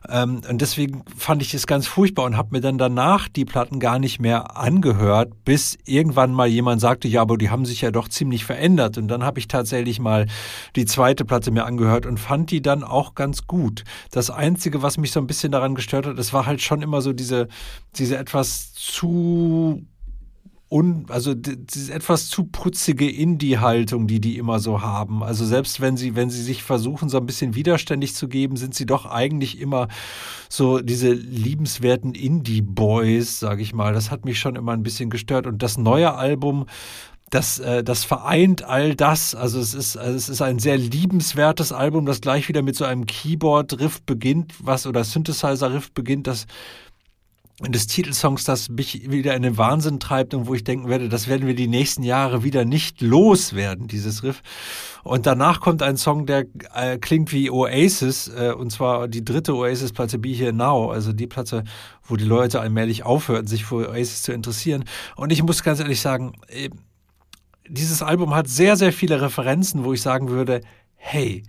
Ähm, 0.09 0.43
und 0.49 0.61
deswegen 0.61 1.05
fand 1.17 1.43
ich 1.43 1.55
es 1.55 1.67
ganz 1.67 1.87
furchtbar 1.87 2.25
und 2.25 2.37
habe 2.37 2.49
mir 2.53 2.61
dann 2.61 2.79
danach 2.79 3.29
die 3.29 3.45
Platten 3.45 3.81
gar 3.81 3.99
nicht 3.99 4.21
mehr 4.21 4.57
angehört, 4.57 5.33
bis 5.45 5.79
irgendwann 5.85 6.33
mal 6.33 6.49
jemand 6.49 6.81
sagte, 6.81 7.09
ja, 7.09 7.23
aber 7.23 7.39
die 7.39 7.51
haben 7.51 7.65
sich 7.65 7.81
ja 7.81 7.91
doch 7.91 8.09
ziemlich 8.09 8.45
verändert. 8.45 8.99
Und 8.99 9.09
dann 9.09 9.23
habe 9.23 9.39
ich 9.39 9.49
tatsächlich 9.49 10.01
mal 10.01 10.27
die 10.77 10.85
zweite 10.85 11.25
Platte 11.25 11.51
mir 11.51 11.65
angehört 11.65 12.07
und 12.07 12.19
fand 12.19 12.51
die 12.51 12.63
dann 12.63 12.83
auch 12.83 13.15
ganz 13.15 13.47
gut. 13.47 13.85
Das 14.11 14.31
Einzige, 14.31 14.83
was 14.83 14.99
mich 14.99 15.13
so 15.13 15.21
ein 15.21 15.27
bisschen 15.27 15.53
daran 15.53 15.75
gestört 15.75 16.07
hat, 16.07 16.19
es 16.19 16.33
war 16.33 16.47
halt 16.47 16.61
schon 16.61 16.83
immer 16.83 17.01
so 17.01 17.13
diese, 17.13 17.49
diese 17.95 18.19
etwas 18.19 18.75
zu 18.75 19.87
un, 20.73 21.05
also 21.09 21.35
diese 21.35 21.93
etwas 21.93 22.29
zu 22.29 22.45
putzige 22.45 23.09
Indie-Haltung, 23.09 24.07
die 24.07 24.21
die 24.21 24.39
immer 24.39 24.59
so 24.59 24.81
haben. 24.81 25.23
Also 25.23 25.45
selbst 25.45 25.81
wenn 25.81 25.97
sie, 25.97 26.17
wenn 26.17 26.31
sie 26.31 26.43
sich 26.43 26.63
versuchen, 26.63 27.11
so 27.11 27.19
ein 27.19 27.27
bisschen 27.27 27.55
widerständig 27.55 28.15
zu 28.15 28.27
geben, 28.27 28.57
sind 28.57 28.75
sie 28.75 28.87
doch 28.87 29.05
eigentlich 29.05 29.61
immer 29.61 29.89
so 30.49 30.81
diese 30.81 31.13
liebenswerten 31.13 32.15
Indie-Boys, 32.15 33.39
sage 33.39 33.63
ich 33.63 33.75
mal. 33.75 33.93
Das 33.93 34.11
hat 34.11 34.25
mich 34.25 34.39
schon 34.39 34.57
immer 34.57 34.73
ein 34.73 34.83
bisschen 34.83 35.11
gestört. 35.11 35.47
Und 35.47 35.63
das 35.63 35.77
neue 35.77 36.15
Album, 36.15 36.67
das, 37.29 37.59
äh, 37.59 37.85
das 37.85 38.05
vereint 38.05 38.63
all 38.63 38.95
das. 38.95 39.35
Also 39.35 39.61
es 39.61 39.75
ist, 39.75 39.97
also 39.97 40.17
es 40.17 40.29
ist 40.31 40.41
ein 40.41 40.59
sehr 40.59 40.79
liebenswertes 40.79 41.73
Album, 41.73 42.07
das 42.07 42.21
gleich 42.23 42.49
wieder 42.49 42.63
mit 42.63 42.77
so 42.77 42.85
einem 42.85 43.07
Keyboard-Riff 43.07 44.03
beginnt, 44.03 44.55
was 44.59 44.87
oder 44.87 45.05
Synthesizer-Riff 45.05 45.93
beginnt, 45.93 46.27
das 46.27 46.47
des 47.61 47.87
Titelsongs, 47.87 48.45
das 48.45 48.71
mich 48.71 49.11
wieder 49.11 49.35
in 49.35 49.43
den 49.43 49.59
Wahnsinn 49.59 50.01
treibt 50.01 50.35
und 50.35 50.47
wo 50.47 50.55
ich 50.55 50.65
denken 50.65 50.89
werde, 50.89 51.09
das 51.09 51.29
werden 51.29 51.47
wir 51.47 51.55
die 51.55 51.69
nächsten 51.69 52.03
Jahre 52.03 52.43
wieder 52.43 52.65
nicht 52.65 53.01
loswerden, 53.03 53.89
dieses 53.89 54.23
Riff. 54.23 54.43
Und 55.05 55.27
danach 55.27 55.61
kommt 55.61 55.83
ein 55.83 55.97
Song, 55.97 56.27
der 56.27 56.47
äh, 56.75 56.99
klingt 56.99 57.31
wie 57.33 57.51
Oasis, 57.51 58.29
äh, 58.29 58.53
und 58.57 58.71
zwar 58.71 59.07
die 59.07 59.25
dritte 59.25 59.55
Oasis-Platte 59.55 60.19
Be 60.19 60.31
Here 60.31 60.53
Now, 60.53 60.91
also 60.91 61.13
die 61.13 61.27
Platte, 61.27 61.65
wo 62.03 62.17
die 62.17 62.25
Leute 62.25 62.61
allmählich 62.61 63.05
aufhörten, 63.05 63.47
sich 63.47 63.65
für 63.65 63.91
Oasis 63.91 64.23
zu 64.23 64.33
interessieren. 64.33 64.85
Und 65.15 65.31
ich 65.31 65.43
muss 65.43 65.63
ganz 65.63 65.79
ehrlich 65.79 66.01
sagen, 66.01 66.33
äh, 66.49 66.71
dieses 67.69 68.03
Album 68.03 68.35
hat 68.35 68.49
sehr, 68.49 68.77
sehr 68.77 68.93
viele 68.93 69.21
Referenzen, 69.21 69.85
wo 69.85 69.93
ich 69.93 70.03
sagen 70.03 70.31
würde, 70.31 70.63
hey, 70.97 71.43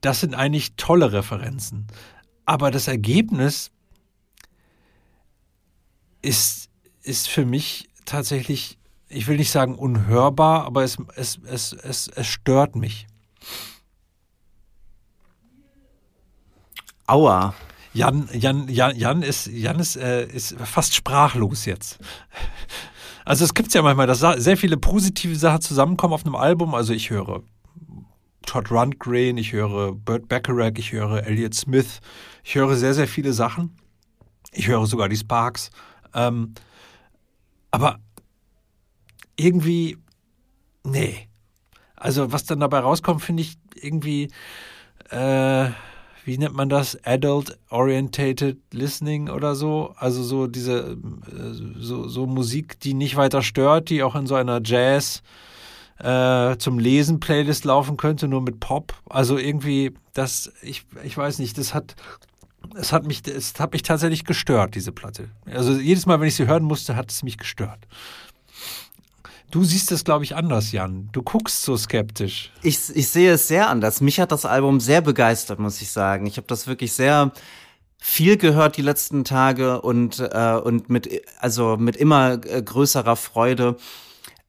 das 0.00 0.20
sind 0.20 0.34
eigentlich 0.34 0.76
tolle 0.76 1.12
Referenzen. 1.12 1.86
Aber 2.44 2.70
das 2.70 2.88
Ergebnis 2.88 3.70
ist, 6.26 6.68
ist 7.02 7.28
für 7.28 7.46
mich 7.46 7.88
tatsächlich, 8.04 8.78
ich 9.08 9.28
will 9.28 9.36
nicht 9.36 9.50
sagen 9.50 9.76
unhörbar, 9.76 10.64
aber 10.64 10.82
es, 10.82 10.98
es, 11.14 11.38
es, 11.46 11.72
es, 11.72 12.08
es 12.08 12.26
stört 12.26 12.74
mich. 12.74 13.06
Aua. 17.06 17.54
Jan, 17.92 18.28
Jan, 18.32 18.68
Jan, 18.68 18.96
Jan 18.96 19.22
ist, 19.22 19.46
Jan 19.46 19.78
ist, 19.78 19.96
äh, 19.96 20.26
ist 20.26 20.56
fast 20.58 20.94
sprachlos 20.94 21.64
jetzt. 21.64 21.98
Also 23.24 23.44
es 23.44 23.54
gibt 23.54 23.72
ja 23.72 23.82
manchmal, 23.82 24.06
dass 24.06 24.20
sehr 24.20 24.56
viele 24.56 24.76
positive 24.76 25.34
Sachen 25.34 25.60
zusammenkommen 25.60 26.12
auf 26.12 26.26
einem 26.26 26.36
Album. 26.36 26.74
Also 26.74 26.92
ich 26.92 27.10
höre 27.10 27.42
Todd 28.44 28.70
Rundgren, 28.70 29.38
ich 29.38 29.52
höre 29.52 29.92
Burt 29.92 30.28
Bacharach, 30.28 30.72
ich 30.76 30.92
höre 30.92 31.26
Elliott 31.26 31.54
Smith, 31.54 32.00
ich 32.44 32.54
höre 32.54 32.76
sehr, 32.76 32.94
sehr 32.94 33.08
viele 33.08 33.32
Sachen. 33.32 33.76
Ich 34.52 34.68
höre 34.68 34.86
sogar 34.86 35.08
die 35.08 35.16
Sparks. 35.16 35.70
Ähm, 36.14 36.54
aber 37.70 37.98
irgendwie, 39.36 39.98
nee. 40.84 41.28
Also 41.94 42.32
was 42.32 42.44
dann 42.44 42.60
dabei 42.60 42.80
rauskommt, 42.80 43.22
finde 43.22 43.42
ich 43.42 43.56
irgendwie, 43.74 44.30
äh, 45.10 45.68
wie 46.24 46.38
nennt 46.38 46.54
man 46.54 46.68
das? 46.68 46.98
Adult-Orientated 47.04 48.58
Listening 48.72 49.30
oder 49.30 49.54
so. 49.54 49.94
Also 49.96 50.22
so 50.22 50.46
diese, 50.46 50.96
äh, 50.96 51.78
so, 51.78 52.08
so 52.08 52.26
Musik, 52.26 52.80
die 52.80 52.94
nicht 52.94 53.16
weiter 53.16 53.42
stört, 53.42 53.90
die 53.90 54.02
auch 54.02 54.16
in 54.16 54.26
so 54.26 54.34
einer 54.34 54.60
Jazz 54.62 55.22
äh, 55.98 56.56
zum 56.58 56.78
Lesen 56.78 57.20
Playlist 57.20 57.64
laufen 57.64 57.96
könnte, 57.96 58.28
nur 58.28 58.42
mit 58.42 58.60
Pop. 58.60 58.94
Also 59.08 59.38
irgendwie, 59.38 59.94
das, 60.14 60.52
ich, 60.62 60.84
ich 61.04 61.16
weiß 61.16 61.38
nicht, 61.38 61.56
das 61.58 61.74
hat 61.74 61.94
es 62.74 62.92
hat 62.92 63.06
mich, 63.06 63.26
es 63.26 63.54
hat 63.58 63.72
mich 63.72 63.82
tatsächlich 63.82 64.24
gestört, 64.24 64.74
diese 64.74 64.92
Platte. 64.92 65.28
Also 65.46 65.74
jedes 65.74 66.06
Mal, 66.06 66.20
wenn 66.20 66.28
ich 66.28 66.34
sie 66.34 66.46
hören 66.46 66.64
musste, 66.64 66.96
hat 66.96 67.10
es 67.10 67.22
mich 67.22 67.38
gestört. 67.38 67.86
Du 69.50 69.62
siehst 69.64 69.92
es, 69.92 70.04
glaube 70.04 70.24
ich, 70.24 70.34
anders, 70.34 70.72
Jan. 70.72 71.08
Du 71.12 71.22
guckst 71.22 71.62
so 71.62 71.76
skeptisch. 71.76 72.52
Ich, 72.62 72.78
ich 72.94 73.08
sehe 73.08 73.32
es 73.32 73.46
sehr 73.48 73.68
anders. 73.68 74.00
Mich 74.00 74.18
hat 74.18 74.32
das 74.32 74.44
Album 74.44 74.80
sehr 74.80 75.00
begeistert, 75.00 75.60
muss 75.60 75.80
ich 75.80 75.90
sagen. 75.90 76.26
Ich 76.26 76.36
habe 76.36 76.48
das 76.48 76.66
wirklich 76.66 76.92
sehr 76.92 77.32
viel 77.98 78.36
gehört 78.36 78.76
die 78.76 78.82
letzten 78.82 79.24
Tage 79.24 79.80
und 79.80 80.20
äh, 80.20 80.60
und 80.62 80.90
mit 80.90 81.22
also 81.38 81.76
mit 81.76 81.96
immer 81.96 82.34
äh, 82.44 82.62
größerer 82.62 83.16
Freude. 83.16 83.76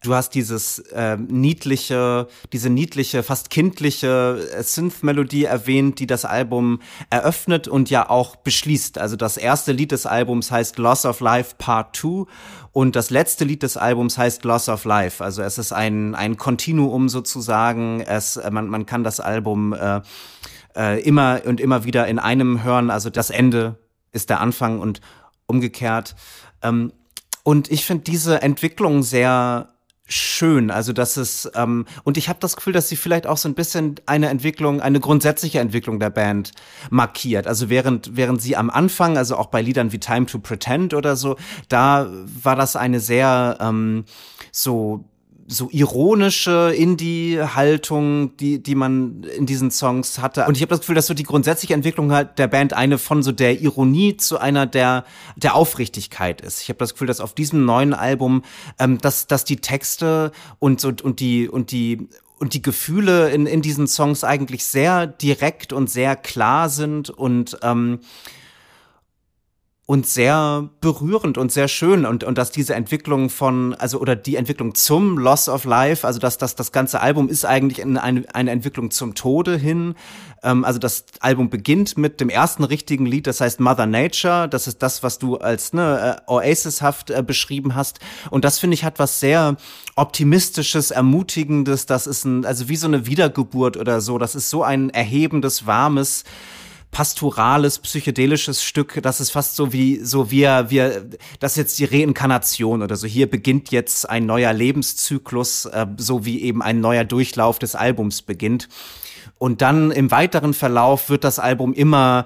Du 0.03 0.13
hast 0.13 0.35
dieses 0.35 0.77
äh, 0.79 1.17
niedliche, 1.17 2.27
diese 2.53 2.69
niedliche, 2.69 3.23
fast 3.23 3.49
kindliche 3.49 4.47
äh, 4.53 4.61
Synth-Melodie 4.61 5.45
erwähnt, 5.45 5.99
die 5.99 6.05
das 6.05 6.23
Album 6.23 6.81
eröffnet 7.09 7.67
und 7.67 7.89
ja 7.89 8.07
auch 8.07 8.35
beschließt. 8.35 8.99
Also 8.99 9.15
das 9.15 9.37
erste 9.37 9.71
Lied 9.71 9.91
des 9.91 10.05
Albums 10.05 10.51
heißt 10.51 10.77
Loss 10.77 11.05
of 11.05 11.19
Life 11.19 11.55
Part 11.57 11.95
2 11.95 12.25
und 12.71 12.95
das 12.95 13.09
letzte 13.09 13.43
Lied 13.43 13.63
des 13.63 13.75
Albums 13.75 14.19
heißt 14.19 14.43
Loss 14.43 14.69
of 14.69 14.85
Life. 14.85 15.23
Also 15.23 15.41
es 15.41 15.57
ist 15.57 15.73
ein, 15.73 16.13
ein 16.13 16.37
Kontinuum 16.37 17.09
sozusagen. 17.09 18.01
Es, 18.01 18.37
äh, 18.37 18.51
man, 18.51 18.67
man 18.69 18.85
kann 18.85 19.03
das 19.03 19.19
Album 19.19 19.73
äh, 19.73 20.01
äh, 20.75 21.01
immer 21.01 21.41
und 21.45 21.59
immer 21.59 21.85
wieder 21.85 22.07
in 22.07 22.19
einem 22.19 22.63
hören. 22.63 22.91
Also 22.91 23.09
das 23.09 23.31
Ende 23.31 23.79
ist 24.11 24.29
der 24.29 24.41
Anfang 24.41 24.79
und 24.79 25.01
umgekehrt. 25.47 26.15
Ähm, 26.61 26.93
und 27.41 27.71
ich 27.71 27.83
finde 27.83 28.03
diese 28.03 28.43
Entwicklung 28.43 29.01
sehr 29.01 29.69
schön. 30.07 30.71
Also 30.71 30.93
dass 30.93 31.17
es 31.17 31.49
ähm, 31.55 31.85
und 32.03 32.17
ich 32.17 32.29
habe 32.29 32.39
das 32.39 32.55
Gefühl, 32.55 32.73
dass 32.73 32.89
sie 32.89 32.95
vielleicht 32.95 33.27
auch 33.27 33.37
so 33.37 33.49
ein 33.49 33.55
bisschen 33.55 33.95
eine 34.05 34.29
Entwicklung, 34.29 34.81
eine 34.81 34.99
grundsätzliche 34.99 35.59
Entwicklung 35.59 35.99
der 35.99 36.09
Band 36.09 36.51
markiert. 36.89 37.47
Also 37.47 37.69
während 37.69 38.15
während 38.15 38.41
sie 38.41 38.55
am 38.55 38.69
Anfang, 38.69 39.17
also 39.17 39.35
auch 39.37 39.47
bei 39.47 39.61
Liedern 39.61 39.91
wie 39.91 39.99
Time 39.99 40.25
to 40.25 40.39
Pretend 40.39 40.93
oder 40.93 41.15
so, 41.15 41.35
da 41.69 42.09
war 42.41 42.55
das 42.55 42.75
eine 42.75 42.99
sehr 42.99 43.57
ähm, 43.59 44.05
so 44.51 45.05
so 45.49 45.69
ironische 45.71 46.73
Indie-Haltung, 46.75 48.35
die, 48.35 48.61
die 48.61 48.75
man 48.75 49.23
in 49.23 49.45
diesen 49.45 49.71
Songs 49.71 50.19
hatte. 50.19 50.45
Und 50.45 50.57
ich 50.57 50.61
habe 50.61 50.71
das 50.71 50.81
Gefühl, 50.81 50.95
dass 50.95 51.07
so 51.07 51.13
die 51.13 51.23
grundsätzliche 51.23 51.73
Entwicklung 51.73 52.11
halt 52.11 52.37
der 52.37 52.47
Band 52.47 52.73
eine 52.73 52.97
von 52.97 53.23
so 53.23 53.31
der 53.31 53.61
Ironie 53.61 54.17
zu 54.17 54.39
einer 54.39 54.65
der, 54.65 55.05
der 55.37 55.55
Aufrichtigkeit 55.55 56.41
ist. 56.41 56.61
Ich 56.61 56.67
habe 56.67 56.79
das 56.79 56.93
Gefühl, 56.93 57.07
dass 57.07 57.21
auf 57.21 57.33
diesem 57.33 57.63
neuen 57.63 57.93
Album, 57.93 58.43
ähm, 58.77 58.97
dass, 58.97 59.27
dass 59.27 59.45
die 59.45 59.57
Texte 59.57 60.33
und, 60.59 60.83
und, 60.83 61.01
und 61.01 61.21
die, 61.21 61.47
und 61.47 61.71
die, 61.71 62.09
und 62.39 62.53
die 62.53 62.61
Gefühle 62.61 63.29
in, 63.29 63.45
in 63.45 63.61
diesen 63.61 63.87
Songs 63.87 64.25
eigentlich 64.25 64.65
sehr 64.65 65.07
direkt 65.07 65.71
und 65.71 65.89
sehr 65.89 66.17
klar 66.17 66.67
sind 66.67 67.09
und 67.09 67.57
ähm, 67.63 67.99
und 69.87 70.05
sehr 70.05 70.69
berührend 70.81 71.37
und 71.37 71.49
sehr 71.49 71.69
schön 71.69 72.05
und 72.05 72.25
und 72.25 72.37
dass 72.37 72.51
diese 72.51 72.75
Entwicklung 72.75 73.29
von 73.29 73.73
also 73.73 74.01
oder 74.01 74.17
die 74.17 74.35
Entwicklung 74.35 74.75
zum 74.75 75.17
Loss 75.17 75.47
of 75.47 75.63
Life 75.63 76.05
also 76.05 76.19
dass 76.19 76.37
das 76.37 76.55
das 76.55 76.73
ganze 76.73 76.99
Album 76.99 77.29
ist 77.29 77.45
eigentlich 77.45 77.81
eine 77.81 78.03
eine 78.03 78.51
Entwicklung 78.51 78.91
zum 78.91 79.15
Tode 79.15 79.55
hin. 79.55 79.95
Ähm, 80.43 80.65
also 80.65 80.77
das 80.77 81.05
Album 81.21 81.49
beginnt 81.49 81.97
mit 81.97 82.19
dem 82.19 82.27
ersten 82.27 82.65
richtigen 82.65 83.05
Lied 83.05 83.27
das 83.27 83.39
heißt 83.39 83.61
Mother 83.61 83.85
Nature. 83.85 84.49
Das 84.49 84.67
ist 84.67 84.83
das 84.83 85.03
was 85.03 85.19
du 85.19 85.37
als 85.37 85.71
ne 85.71 86.17
äh, 86.27 86.29
Oasishaft 86.31 87.09
äh, 87.09 87.23
beschrieben 87.25 87.73
hast. 87.73 87.99
Und 88.29 88.43
das 88.43 88.59
finde 88.59 88.73
ich 88.73 88.83
hat 88.83 88.99
was 88.99 89.21
sehr 89.21 89.55
optimistisches 89.95 90.91
ermutigendes. 90.91 91.85
Das 91.85 92.07
ist 92.07 92.25
ein 92.25 92.43
also 92.43 92.67
wie 92.67 92.75
so 92.75 92.87
eine 92.87 93.05
Wiedergeburt 93.05 93.77
oder 93.77 94.01
so. 94.01 94.17
Das 94.17 94.35
ist 94.35 94.49
so 94.49 94.63
ein 94.63 94.89
erhebendes 94.89 95.65
warmes 95.65 96.25
pastorales, 96.91 97.79
psychedelisches 97.79 98.63
Stück. 98.63 98.99
Das 99.01 99.19
ist 99.19 99.31
fast 99.31 99.55
so 99.55 99.73
wie, 99.73 99.99
so 100.03 100.31
wir, 100.31 100.69
wir, 100.69 101.05
das 101.39 101.53
ist 101.53 101.57
jetzt 101.57 101.79
die 101.79 101.85
Reinkarnation 101.85 102.81
oder 102.81 102.95
so. 102.95 103.07
Hier 103.07 103.29
beginnt 103.29 103.71
jetzt 103.71 104.09
ein 104.09 104.25
neuer 104.25 104.53
Lebenszyklus, 104.53 105.65
äh, 105.65 105.85
so 105.97 106.25
wie 106.25 106.41
eben 106.41 106.61
ein 106.61 106.79
neuer 106.79 107.03
Durchlauf 107.03 107.59
des 107.59 107.75
Albums 107.75 108.21
beginnt. 108.21 108.67
Und 109.37 109.61
dann 109.61 109.91
im 109.91 110.09
weiteren 110.11 110.53
Verlauf 110.53 111.09
wird 111.09 111.23
das 111.23 111.39
Album 111.39 111.73
immer 111.73 112.25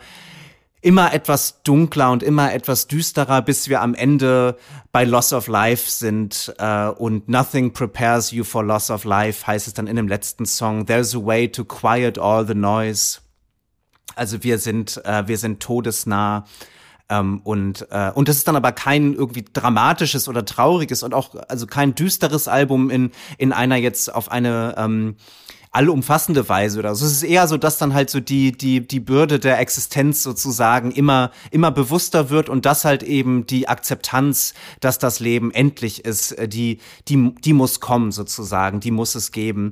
immer 0.82 1.14
etwas 1.14 1.62
dunkler 1.62 2.12
und 2.12 2.24
immer 2.24 2.54
etwas 2.54 2.88
düsterer, 2.88 3.42
bis 3.44 3.70
wir 3.70 3.82
am 3.82 3.94
Ende 3.94 4.58
bei 4.92 5.04
Loss 5.04 5.32
of 5.32 5.48
Life 5.48 5.90
sind 5.90 6.54
äh, 6.58 6.88
und 6.88 7.30
Nothing 7.30 7.72
prepares 7.72 8.32
you 8.32 8.44
for 8.44 8.64
loss 8.64 8.90
of 8.90 9.04
life 9.04 9.46
heißt 9.46 9.68
es 9.68 9.74
dann 9.74 9.88
in 9.88 9.96
dem 9.96 10.08
letzten 10.08 10.46
Song. 10.46 10.86
There's 10.86 11.16
a 11.16 11.24
way 11.24 11.48
to 11.48 11.64
quiet 11.64 12.18
all 12.18 12.46
the 12.46 12.56
noise. 12.56 13.20
Also 14.16 14.44
wir 14.44 14.58
sind, 14.58 15.04
äh, 15.06 15.28
wir 15.28 15.38
sind 15.38 15.62
todesnah. 15.62 16.46
Ähm, 17.10 17.42
und, 17.44 17.88
äh, 17.92 18.12
und 18.14 18.30
das 18.30 18.38
ist 18.38 18.48
dann 18.48 18.56
aber 18.56 18.72
kein 18.72 19.14
irgendwie 19.14 19.44
dramatisches 19.52 20.30
oder 20.30 20.46
trauriges 20.46 21.04
und 21.04 21.14
auch 21.14 21.36
also 21.48 21.68
kein 21.68 21.94
düsteres 21.94 22.48
Album 22.48 22.90
in, 22.90 23.12
in 23.38 23.52
einer 23.52 23.76
jetzt 23.76 24.14
auf 24.14 24.32
eine 24.32 24.76
ähm, 24.78 25.16
allumfassende 25.72 26.48
Weise 26.50 26.80
oder 26.80 26.94
so. 26.96 27.06
Es 27.06 27.14
ist 27.14 27.24
eher 27.24 27.48
so, 27.48 27.58
dass 27.58 27.78
dann 27.78 27.94
halt 27.94 28.10
so 28.10 28.20
die, 28.20 28.52
die, 28.52 28.86
die 28.86 29.00
Bürde 29.00 29.40
der 29.40 29.60
Existenz 29.60 30.22
sozusagen 30.22 30.92
immer, 30.92 31.32
immer 31.50 31.72
bewusster 31.72 32.30
wird 32.30 32.50
und 32.50 32.66
dass 32.66 32.84
halt 32.84 33.04
eben 33.04 33.48
die 33.48 33.70
Akzeptanz, 33.70 34.54
dass 34.82 35.00
das 35.00 35.22
Leben 35.22 35.52
endlich 35.52 36.04
ist, 36.04 36.34
äh, 36.34 36.48
die, 36.48 36.80
die, 37.08 37.34
die 37.36 37.54
muss 37.54 37.80
kommen 37.80 38.12
sozusagen, 38.12 38.82
die 38.82 38.92
muss 38.92 39.16
es 39.16 39.32
geben. 39.32 39.72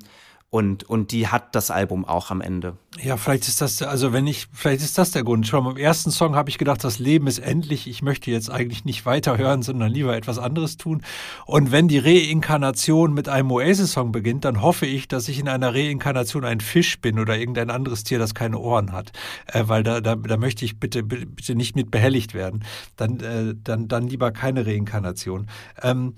Und, 0.51 0.83
und 0.89 1.11
die 1.11 1.27
hat 1.27 1.53
das 1.53 1.69
Album 1.69 2.05
auch 2.05 2.31
am 2.31 2.41
Ende. 2.41 2.75
Ja, 3.03 3.17
vielleicht 3.17 3.47
ist 3.47 3.61
das, 3.61 3.83
also 3.83 4.13
wenn 4.13 4.25
ich, 4.25 4.47
vielleicht 4.51 4.81
ist 4.81 4.97
das 4.97 5.11
der 5.11 5.23
Grund. 5.23 5.45
Schon 5.45 5.63
beim 5.63 5.77
ersten 5.77 6.09
Song 6.09 6.35
habe 6.35 6.49
ich 6.49 6.57
gedacht, 6.57 6.83
das 6.83 6.97
Leben 6.97 7.27
ist 7.27 7.37
endlich. 7.37 7.85
Ich 7.85 8.01
möchte 8.01 8.31
jetzt 8.31 8.49
eigentlich 8.49 8.83
nicht 8.83 9.05
weiterhören, 9.05 9.61
sondern 9.61 9.91
lieber 9.91 10.17
etwas 10.17 10.39
anderes 10.39 10.77
tun. 10.77 11.03
Und 11.45 11.71
wenn 11.71 11.87
die 11.87 11.99
Reinkarnation 11.99 13.13
mit 13.13 13.29
einem 13.29 13.51
Oasis-Song 13.51 14.11
beginnt, 14.11 14.43
dann 14.43 14.63
hoffe 14.63 14.87
ich, 14.87 15.07
dass 15.07 15.27
ich 15.27 15.37
in 15.37 15.47
einer 15.47 15.75
Reinkarnation 15.75 16.43
ein 16.43 16.61
Fisch 16.61 16.99
bin 16.99 17.19
oder 17.19 17.37
irgendein 17.37 17.69
anderes 17.69 18.03
Tier, 18.03 18.17
das 18.17 18.33
keine 18.33 18.57
Ohren 18.57 18.91
hat. 18.91 19.11
Äh, 19.45 19.65
weil 19.67 19.83
da, 19.83 20.01
da, 20.01 20.15
da 20.15 20.37
möchte 20.37 20.65
ich 20.65 20.79
bitte, 20.79 21.03
bitte 21.03 21.53
nicht 21.53 21.75
mit 21.75 21.91
behelligt 21.91 22.33
werden. 22.33 22.63
Dann, 22.95 23.19
äh, 23.19 23.53
dann, 23.63 23.87
dann 23.87 24.07
lieber 24.07 24.31
keine 24.31 24.65
Reinkarnation. 24.65 25.45
Ähm, 25.83 26.15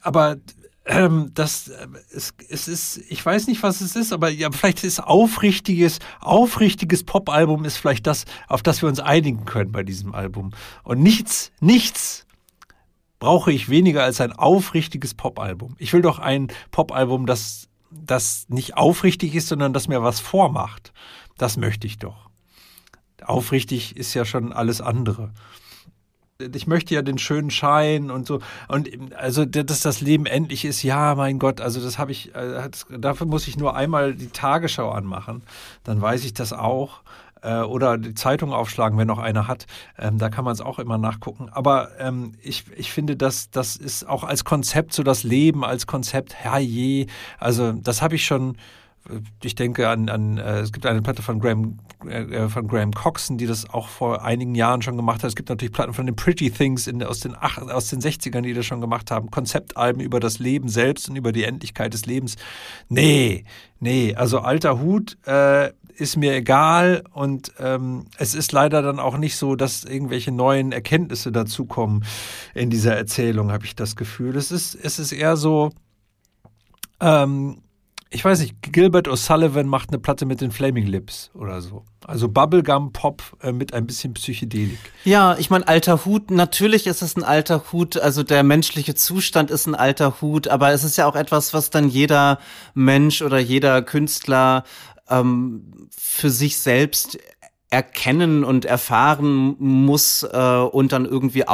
aber 0.00 0.36
ähm, 0.88 1.30
das 1.34 1.68
äh, 1.68 1.86
es, 2.10 2.32
es 2.48 2.66
ist, 2.66 2.96
ich 3.08 3.24
weiß 3.24 3.46
nicht, 3.46 3.62
was 3.62 3.82
es 3.82 3.94
ist, 3.94 4.12
aber 4.12 4.30
ja, 4.30 4.50
vielleicht 4.50 4.84
ist 4.84 5.00
aufrichtiges, 5.00 5.98
aufrichtiges 6.20 7.04
Popalbum 7.04 7.64
ist 7.64 7.76
vielleicht 7.76 8.06
das, 8.06 8.24
auf 8.48 8.62
das 8.62 8.82
wir 8.82 8.88
uns 8.88 8.98
einigen 8.98 9.44
können 9.44 9.70
bei 9.70 9.82
diesem 9.82 10.14
Album. 10.14 10.52
Und 10.82 11.02
nichts, 11.02 11.52
nichts 11.60 12.26
brauche 13.18 13.52
ich 13.52 13.68
weniger 13.68 14.02
als 14.02 14.20
ein 14.20 14.32
aufrichtiges 14.32 15.12
Popalbum. 15.14 15.76
Ich 15.78 15.92
will 15.92 16.02
doch 16.02 16.18
ein 16.18 16.48
Popalbum, 16.70 17.26
das, 17.26 17.68
das 17.90 18.46
nicht 18.48 18.76
aufrichtig 18.76 19.34
ist, 19.34 19.48
sondern 19.48 19.74
das 19.74 19.88
mir 19.88 20.02
was 20.02 20.20
vormacht. 20.20 20.92
Das 21.36 21.58
möchte 21.58 21.86
ich 21.86 21.98
doch. 21.98 22.30
Aufrichtig 23.22 23.96
ist 23.96 24.14
ja 24.14 24.24
schon 24.24 24.52
alles 24.54 24.80
andere 24.80 25.32
ich 26.40 26.68
möchte 26.68 26.94
ja 26.94 27.02
den 27.02 27.18
schönen 27.18 27.50
Schein 27.50 28.12
und 28.12 28.24
so. 28.24 28.38
Und 28.68 28.88
also, 29.16 29.44
dass 29.44 29.80
das 29.80 30.00
Leben 30.00 30.24
endlich 30.24 30.64
ist, 30.64 30.84
ja, 30.84 31.16
mein 31.16 31.40
Gott, 31.40 31.60
also 31.60 31.80
das 31.80 31.98
habe 31.98 32.12
ich, 32.12 32.32
äh, 32.34 32.68
dafür 32.96 33.26
muss 33.26 33.48
ich 33.48 33.56
nur 33.56 33.74
einmal 33.74 34.14
die 34.14 34.28
Tagesschau 34.28 34.90
anmachen. 34.90 35.42
Dann 35.82 36.00
weiß 36.00 36.24
ich 36.24 36.34
das 36.34 36.52
auch. 36.52 37.00
Äh, 37.42 37.62
oder 37.62 37.98
die 37.98 38.14
Zeitung 38.14 38.52
aufschlagen, 38.52 38.96
wenn 38.98 39.08
noch 39.08 39.18
eine 39.18 39.48
hat. 39.48 39.66
Ähm, 39.98 40.18
da 40.18 40.28
kann 40.28 40.44
man 40.44 40.52
es 40.52 40.60
auch 40.60 40.78
immer 40.78 40.96
nachgucken. 40.96 41.48
Aber 41.50 41.90
ähm, 41.98 42.34
ich, 42.40 42.64
ich 42.76 42.92
finde, 42.92 43.16
dass 43.16 43.50
das 43.50 43.74
ist 43.74 44.08
auch 44.08 44.22
als 44.22 44.44
Konzept 44.44 44.92
so 44.92 45.02
das 45.02 45.24
Leben, 45.24 45.64
als 45.64 45.88
Konzept, 45.88 46.36
herrje. 46.36 47.06
Also, 47.38 47.72
das 47.72 48.00
habe 48.00 48.14
ich 48.14 48.24
schon 48.24 48.56
ich 49.42 49.54
denke 49.54 49.88
an, 49.88 50.08
an 50.08 50.38
äh, 50.38 50.60
es 50.60 50.72
gibt 50.72 50.86
eine 50.86 51.02
Platte 51.02 51.22
von 51.22 51.40
Graham, 51.40 51.78
äh, 52.06 52.48
von 52.48 52.68
Graham 52.68 52.92
Coxon, 52.92 53.38
die 53.38 53.46
das 53.46 53.68
auch 53.70 53.88
vor 53.88 54.22
einigen 54.24 54.54
Jahren 54.54 54.82
schon 54.82 54.96
gemacht 54.96 55.22
hat. 55.22 55.28
Es 55.28 55.36
gibt 55.36 55.48
natürlich 55.48 55.72
Platten 55.72 55.94
von 55.94 56.06
den 56.06 56.16
Pretty 56.16 56.50
Things 56.50 56.86
in, 56.86 57.02
aus, 57.02 57.20
den 57.20 57.34
ach, 57.38 57.58
aus 57.58 57.88
den 57.88 58.00
60ern, 58.00 58.42
die 58.42 58.54
das 58.54 58.66
schon 58.66 58.80
gemacht 58.80 59.10
haben. 59.10 59.30
Konzeptalben 59.30 60.00
über 60.00 60.20
das 60.20 60.38
Leben 60.38 60.68
selbst 60.68 61.08
und 61.08 61.16
über 61.16 61.32
die 61.32 61.44
Endlichkeit 61.44 61.94
des 61.94 62.06
Lebens. 62.06 62.36
Nee, 62.88 63.44
nee, 63.80 64.14
also 64.14 64.40
alter 64.40 64.80
Hut 64.80 65.16
äh, 65.26 65.70
ist 65.96 66.16
mir 66.16 66.34
egal 66.34 67.02
und 67.12 67.52
ähm, 67.58 68.06
es 68.18 68.34
ist 68.34 68.52
leider 68.52 68.82
dann 68.82 69.00
auch 69.00 69.18
nicht 69.18 69.36
so, 69.36 69.56
dass 69.56 69.84
irgendwelche 69.84 70.30
neuen 70.30 70.72
Erkenntnisse 70.72 71.32
dazukommen 71.32 72.04
in 72.54 72.70
dieser 72.70 72.96
Erzählung, 72.96 73.50
habe 73.50 73.64
ich 73.64 73.74
das 73.74 73.96
Gefühl. 73.96 74.36
Es 74.36 74.52
ist, 74.52 74.74
es 74.74 74.98
ist 74.98 75.12
eher 75.12 75.36
so, 75.36 75.70
ähm, 77.00 77.62
ich 78.10 78.24
weiß 78.24 78.40
nicht, 78.40 78.56
Gilbert 78.62 79.06
O'Sullivan 79.06 79.64
macht 79.64 79.90
eine 79.90 79.98
Platte 79.98 80.24
mit 80.24 80.40
den 80.40 80.50
Flaming 80.50 80.86
Lips 80.86 81.30
oder 81.34 81.60
so. 81.60 81.84
Also 82.06 82.28
Bubblegum 82.28 82.92
Pop 82.92 83.22
äh, 83.42 83.52
mit 83.52 83.74
ein 83.74 83.86
bisschen 83.86 84.14
Psychedelik. 84.14 84.78
Ja, 85.04 85.36
ich 85.38 85.50
meine, 85.50 85.68
alter 85.68 86.04
Hut, 86.04 86.30
natürlich 86.30 86.86
ist 86.86 87.02
es 87.02 87.16
ein 87.16 87.24
alter 87.24 87.64
Hut, 87.70 87.98
also 87.98 88.22
der 88.22 88.42
menschliche 88.44 88.94
Zustand 88.94 89.50
ist 89.50 89.66
ein 89.66 89.74
alter 89.74 90.20
Hut, 90.22 90.48
aber 90.48 90.72
es 90.72 90.84
ist 90.84 90.96
ja 90.96 91.06
auch 91.06 91.16
etwas, 91.16 91.52
was 91.52 91.68
dann 91.68 91.88
jeder 91.88 92.38
Mensch 92.72 93.20
oder 93.20 93.38
jeder 93.38 93.82
Künstler 93.82 94.64
ähm, 95.10 95.88
für 95.90 96.30
sich 96.30 96.58
selbst 96.58 97.18
erkennen 97.70 98.44
und 98.44 98.64
erfahren 98.64 99.54
muss 99.58 100.22
äh, 100.22 100.38
und 100.38 100.92
dann 100.92 101.04
irgendwie 101.04 101.46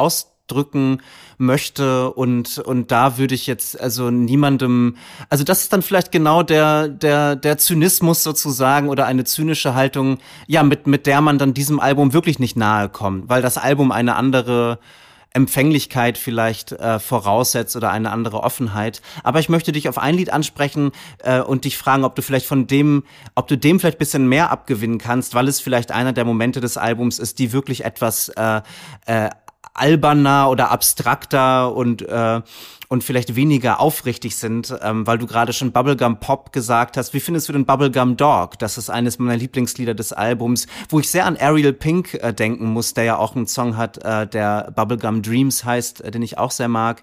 ausdrücken 0.44 1.00
möchte 1.38 2.12
und 2.12 2.58
und 2.58 2.90
da 2.90 3.18
würde 3.18 3.34
ich 3.34 3.46
jetzt 3.46 3.80
also 3.80 4.10
niemandem 4.10 4.96
also 5.28 5.42
das 5.42 5.62
ist 5.62 5.72
dann 5.72 5.82
vielleicht 5.82 6.12
genau 6.12 6.42
der 6.42 6.88
der 6.88 7.34
der 7.36 7.58
Zynismus 7.58 8.22
sozusagen 8.22 8.88
oder 8.88 9.06
eine 9.06 9.24
zynische 9.24 9.74
Haltung 9.74 10.18
ja 10.46 10.62
mit 10.62 10.86
mit 10.86 11.06
der 11.06 11.20
man 11.20 11.38
dann 11.38 11.54
diesem 11.54 11.80
Album 11.80 12.12
wirklich 12.12 12.38
nicht 12.38 12.56
nahe 12.56 12.88
kommt, 12.88 13.28
weil 13.28 13.42
das 13.42 13.58
Album 13.58 13.90
eine 13.90 14.16
andere 14.16 14.78
Empfänglichkeit 15.36 16.16
vielleicht 16.16 16.70
äh, 16.70 17.00
voraussetzt 17.00 17.74
oder 17.74 17.90
eine 17.90 18.12
andere 18.12 18.44
Offenheit. 18.44 19.02
Aber 19.24 19.40
ich 19.40 19.48
möchte 19.48 19.72
dich 19.72 19.88
auf 19.88 19.98
ein 19.98 20.14
Lied 20.14 20.32
ansprechen 20.32 20.92
äh, 21.24 21.40
und 21.40 21.64
dich 21.64 21.76
fragen, 21.76 22.04
ob 22.04 22.14
du 22.14 22.22
vielleicht 22.22 22.46
von 22.46 22.68
dem, 22.68 23.02
ob 23.34 23.48
du 23.48 23.58
dem 23.58 23.80
vielleicht 23.80 23.98
bisschen 23.98 24.28
mehr 24.28 24.52
abgewinnen 24.52 24.98
kannst, 24.98 25.34
weil 25.34 25.48
es 25.48 25.60
vielleicht 25.60 25.90
einer 25.90 26.12
der 26.12 26.24
Momente 26.24 26.60
des 26.60 26.76
Albums 26.76 27.18
ist, 27.18 27.40
die 27.40 27.50
wirklich 27.50 27.84
etwas 27.84 28.28
äh, 28.28 28.62
äh, 29.06 29.30
alberner 29.74 30.48
oder 30.48 30.70
abstrakter 30.70 31.74
und 31.74 32.02
äh, 32.02 32.40
und 32.94 33.04
vielleicht 33.04 33.36
weniger 33.36 33.80
aufrichtig 33.80 34.36
sind, 34.36 34.74
ähm, 34.80 35.06
weil 35.06 35.18
du 35.18 35.26
gerade 35.26 35.52
schon 35.52 35.72
Bubblegum 35.72 36.20
Pop 36.20 36.52
gesagt 36.52 36.96
hast. 36.96 37.12
Wie 37.12 37.20
findest 37.20 37.48
du 37.48 37.52
den 37.52 37.66
Bubblegum 37.66 38.16
Dog? 38.16 38.58
Das 38.60 38.78
ist 38.78 38.88
eines 38.88 39.18
meiner 39.18 39.36
Lieblingslieder 39.36 39.94
des 39.94 40.12
Albums, 40.12 40.66
wo 40.88 41.00
ich 41.00 41.10
sehr 41.10 41.26
an 41.26 41.36
Ariel 41.36 41.72
Pink 41.72 42.14
äh, 42.14 42.32
denken 42.32 42.66
muss, 42.66 42.94
der 42.94 43.04
ja 43.04 43.16
auch 43.18 43.34
einen 43.34 43.46
Song 43.46 43.76
hat, 43.76 43.98
äh, 44.04 44.26
der 44.26 44.72
Bubblegum 44.74 45.22
Dreams 45.22 45.64
heißt, 45.64 46.02
äh, 46.02 46.10
den 46.10 46.22
ich 46.22 46.38
auch 46.38 46.52
sehr 46.52 46.68
mag. 46.68 47.02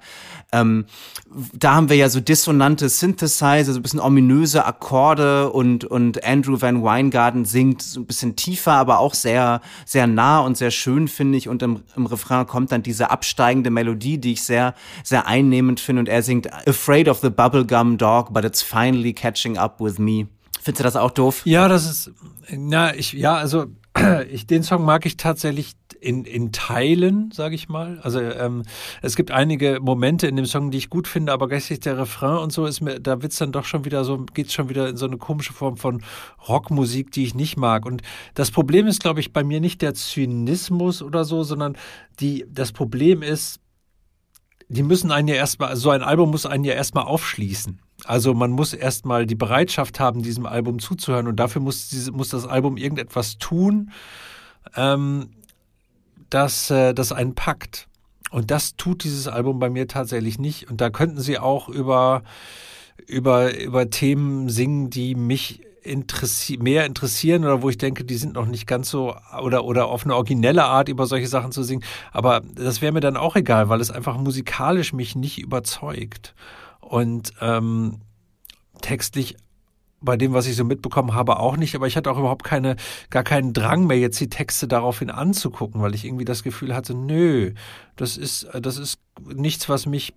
Ähm, 0.54 0.86
da 1.54 1.75
haben 1.75 1.89
wir 1.89 1.95
ja 1.95 2.10
so 2.10 2.19
dissonante 2.19 2.89
Synthesizer, 2.89 3.65
so 3.65 3.80
ein 3.80 3.82
bisschen 3.82 3.99
ominöse 3.99 4.65
Akkorde 4.65 5.49
und, 5.49 5.86
und 5.86 6.23
Andrew 6.25 6.60
Van 6.60 6.84
Weingarten 6.84 7.45
singt 7.45 7.82
so 7.82 7.99
ein 8.01 8.06
bisschen 8.06 8.36
tiefer, 8.36 8.73
aber 8.73 8.99
auch 8.99 9.13
sehr, 9.13 9.62
sehr 9.86 10.08
nah 10.08 10.39
und 10.39 10.58
sehr 10.58 10.71
schön, 10.71 11.08
finde 11.10 11.38
ich. 11.38 11.49
Und 11.49 11.62
im, 11.63 11.84
im 11.97 12.06
Refrain 12.06 12.47
kommt 12.47 12.71
dann 12.71 12.84
diese 12.84 13.12
absteigende 13.12 13.69
Melodie, 13.69 14.17
die 14.17 14.34
ich 14.34 14.43
sehr, 14.43 14.73
sehr 15.04 15.27
einnehmend 15.27 15.80
finde 15.81 16.01
und 16.01 16.09
er 16.09 16.23
singt 16.23 16.51
Afraid 16.67 17.07
of 17.07 17.19
the 17.19 17.29
Bubblegum 17.29 17.97
Dog, 17.97 18.33
but 18.33 18.45
it's 18.45 18.61
finally 18.61 19.13
catching 19.13 19.57
up 19.57 19.79
with 19.79 19.97
me. 19.99 20.27
Findest 20.61 20.79
du 20.79 20.83
das 20.83 20.95
auch 20.95 21.11
doof? 21.11 21.41
Ja, 21.45 21.67
das 21.67 21.89
ist, 21.89 22.11
na, 22.49 22.93
ich, 22.95 23.13
ja, 23.13 23.35
also 23.35 23.65
ich, 24.29 24.45
den 24.47 24.63
Song 24.63 24.85
mag 24.85 25.05
ich 25.05 25.17
tatsächlich 25.17 25.73
in, 26.01 26.25
in 26.25 26.51
Teilen, 26.51 27.31
sage 27.31 27.55
ich 27.55 27.69
mal. 27.69 27.99
Also 28.01 28.19
ähm, 28.19 28.63
es 29.01 29.15
gibt 29.15 29.31
einige 29.31 29.79
Momente 29.81 30.27
in 30.27 30.35
dem 30.35 30.45
Song, 30.45 30.71
die 30.71 30.79
ich 30.79 30.89
gut 30.89 31.07
finde, 31.07 31.31
aber 31.31 31.47
gleichzeitig 31.47 31.81
der 31.81 31.97
Refrain 31.97 32.39
und 32.39 32.51
so 32.51 32.65
ist 32.65 32.81
mir, 32.81 32.99
da 32.99 33.21
wird's 33.21 33.37
dann 33.37 33.51
doch 33.51 33.65
schon 33.65 33.85
wieder 33.85 34.03
so, 34.03 34.17
geht's 34.33 34.53
schon 34.53 34.69
wieder 34.69 34.89
in 34.89 34.97
so 34.97 35.05
eine 35.05 35.17
komische 35.17 35.53
Form 35.53 35.77
von 35.77 36.03
Rockmusik, 36.47 37.11
die 37.11 37.23
ich 37.23 37.35
nicht 37.35 37.55
mag. 37.55 37.85
Und 37.85 38.01
das 38.33 38.51
Problem 38.51 38.87
ist, 38.87 39.01
glaube 39.01 39.19
ich, 39.19 39.31
bei 39.31 39.43
mir 39.43 39.61
nicht 39.61 39.81
der 39.81 39.93
Zynismus 39.93 41.01
oder 41.03 41.23
so, 41.23 41.43
sondern 41.43 41.77
die, 42.19 42.45
das 42.49 42.71
Problem 42.71 43.21
ist, 43.21 43.61
die 44.71 44.84
müssen 44.84 45.12
einen 45.12 45.27
ja 45.27 45.36
erstmal, 45.36 45.75
so 45.75 45.89
ein 45.89 46.01
Album 46.01 46.31
muss 46.31 46.45
einen 46.45 46.63
ja 46.63 46.73
erstmal 46.73 47.03
aufschließen. 47.03 47.79
Also 48.05 48.34
man 48.34 48.51
muss 48.51 48.73
erstmal 48.73 49.25
die 49.25 49.36
Bereitschaft 49.36 49.99
haben, 49.99 50.23
diesem 50.23 50.45
Album 50.45 50.79
zuzuhören 50.79 51.27
und 51.27 51.36
dafür 51.36 51.62
muss, 51.62 51.89
diese, 51.89 52.13
muss 52.13 52.29
das 52.29 52.47
Album 52.47 52.77
irgendetwas 52.77 53.38
tun, 53.38 53.91
ähm, 54.75 55.31
dass 56.29 56.71
äh, 56.71 56.93
das 56.93 57.12
einen 57.12 57.36
packt. 57.36 57.88
Und 58.31 58.49
das 58.49 58.77
tut 58.77 59.03
dieses 59.03 59.27
Album 59.27 59.60
bei 59.60 59.69
mir 59.69 59.89
tatsächlich 59.89 60.39
nicht. 60.39 60.71
Und 60.71 60.79
da 60.79 60.89
könnten 60.89 61.19
sie 61.19 61.38
auch 61.38 61.67
über, 61.67 62.23
über, 63.07 63.60
über 63.60 63.89
Themen 63.89 64.47
singen, 64.47 64.89
die 64.89 65.15
mich 65.15 65.62
interessi 65.83 66.57
mehr 66.57 66.85
interessieren 66.85 67.43
oder 67.43 67.61
wo 67.61 67.69
ich 67.69 67.77
denke, 67.77 68.03
die 68.03 68.15
sind 68.15 68.33
noch 68.33 68.45
nicht 68.45 68.67
ganz 68.67 68.89
so 68.89 69.15
oder, 69.41 69.65
oder 69.65 69.87
auf 69.87 70.05
eine 70.05 70.15
originelle 70.15 70.63
Art 70.63 70.89
über 70.89 71.05
solche 71.07 71.27
Sachen 71.27 71.51
zu 71.51 71.63
singen. 71.63 71.83
Aber 72.11 72.41
das 72.55 72.81
wäre 72.81 72.91
mir 72.91 72.99
dann 72.99 73.17
auch 73.17 73.35
egal, 73.35 73.69
weil 73.69 73.81
es 73.81 73.91
einfach 73.91 74.17
musikalisch 74.17 74.93
mich 74.93 75.15
nicht 75.15 75.39
überzeugt. 75.39 76.35
Und 76.79 77.33
ähm, 77.41 78.01
textlich 78.81 79.37
bei 80.01 80.17
dem, 80.17 80.33
was 80.33 80.47
ich 80.47 80.55
so 80.55 80.63
mitbekommen 80.65 81.13
habe, 81.13 81.39
auch 81.39 81.57
nicht. 81.57 81.75
Aber 81.75 81.87
ich 81.87 81.95
hatte 81.95 82.11
auch 82.11 82.17
überhaupt 82.17 82.43
keine, 82.43 82.75
gar 83.09 83.23
keinen 83.23 83.53
Drang 83.53 83.87
mehr, 83.87 83.99
jetzt 83.99 84.19
die 84.19 84.29
Texte 84.29 84.67
daraufhin 84.67 85.09
anzugucken, 85.09 85.81
weil 85.81 85.95
ich 85.95 86.05
irgendwie 86.05 86.25
das 86.25 86.43
Gefühl 86.43 86.75
hatte, 86.75 86.95
nö, 86.95 87.53
das 87.95 88.17
ist, 88.17 88.47
das 88.59 88.77
ist 88.77 88.99
nichts, 89.33 89.69
was 89.69 89.85
mich 89.85 90.13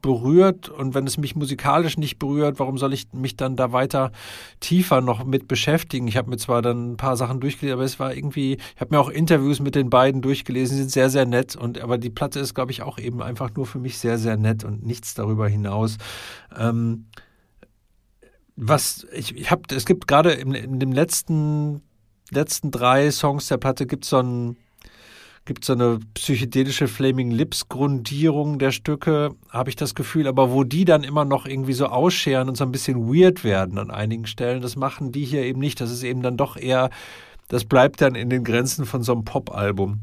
berührt 0.00 0.68
und 0.68 0.94
wenn 0.94 1.06
es 1.06 1.18
mich 1.18 1.36
musikalisch 1.36 1.98
nicht 1.98 2.18
berührt, 2.18 2.58
warum 2.58 2.78
soll 2.78 2.92
ich 2.92 3.12
mich 3.12 3.36
dann 3.36 3.56
da 3.56 3.72
weiter 3.72 4.12
tiefer 4.60 5.00
noch 5.00 5.24
mit 5.24 5.48
beschäftigen? 5.48 6.08
Ich 6.08 6.16
habe 6.16 6.30
mir 6.30 6.36
zwar 6.36 6.62
dann 6.62 6.92
ein 6.92 6.96
paar 6.96 7.16
Sachen 7.16 7.40
durchgelesen, 7.40 7.74
aber 7.74 7.84
es 7.84 7.98
war 7.98 8.14
irgendwie, 8.14 8.54
ich 8.54 8.80
habe 8.80 8.94
mir 8.94 9.00
auch 9.00 9.10
Interviews 9.10 9.60
mit 9.60 9.74
den 9.74 9.90
beiden 9.90 10.22
durchgelesen, 10.22 10.76
die 10.76 10.82
sind 10.82 10.90
sehr, 10.90 11.10
sehr 11.10 11.26
nett 11.26 11.56
und 11.56 11.80
aber 11.80 11.98
die 11.98 12.10
Platte 12.10 12.40
ist, 12.40 12.54
glaube 12.54 12.72
ich, 12.72 12.82
auch 12.82 12.98
eben 12.98 13.22
einfach 13.22 13.54
nur 13.54 13.66
für 13.66 13.78
mich 13.78 13.98
sehr, 13.98 14.18
sehr 14.18 14.36
nett 14.36 14.64
und 14.64 14.84
nichts 14.84 15.14
darüber 15.14 15.48
hinaus. 15.48 15.98
Ähm, 16.56 17.06
was 18.56 19.06
ich, 19.12 19.36
ich 19.36 19.50
habe, 19.50 19.62
es 19.74 19.86
gibt 19.86 20.08
gerade 20.08 20.32
in, 20.32 20.54
in 20.54 20.80
dem 20.80 20.92
letzten 20.92 21.82
letzten 22.30 22.70
drei 22.70 23.10
Songs 23.10 23.46
der 23.48 23.56
Platte 23.56 23.86
gibt 23.86 24.04
so 24.04 24.18
ein 24.18 24.56
gibt 25.48 25.64
so 25.64 25.72
eine 25.72 25.98
psychedelische 26.12 26.88
Flaming 26.88 27.30
Lips 27.30 27.70
Grundierung 27.70 28.58
der 28.58 28.70
Stücke, 28.70 29.34
habe 29.48 29.70
ich 29.70 29.76
das 29.76 29.94
Gefühl, 29.94 30.28
aber 30.28 30.52
wo 30.52 30.62
die 30.62 30.84
dann 30.84 31.04
immer 31.04 31.24
noch 31.24 31.46
irgendwie 31.46 31.72
so 31.72 31.86
ausscheren 31.86 32.50
und 32.50 32.56
so 32.58 32.64
ein 32.64 32.70
bisschen 32.70 33.08
weird 33.08 33.44
werden 33.44 33.78
an 33.78 33.90
einigen 33.90 34.26
Stellen, 34.26 34.60
das 34.60 34.76
machen 34.76 35.10
die 35.10 35.24
hier 35.24 35.42
eben 35.44 35.58
nicht. 35.58 35.80
Das 35.80 35.90
ist 35.90 36.02
eben 36.02 36.20
dann 36.20 36.36
doch 36.36 36.58
eher, 36.58 36.90
das 37.48 37.64
bleibt 37.64 38.02
dann 38.02 38.14
in 38.14 38.28
den 38.28 38.44
Grenzen 38.44 38.84
von 38.84 39.02
so 39.02 39.12
einem 39.12 39.24
Pop-Album. 39.24 40.02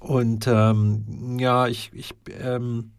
Und 0.00 0.48
ähm, 0.48 1.38
ja, 1.38 1.68
ich, 1.68 1.92
ich 1.94 2.12
ähm, 2.42 2.90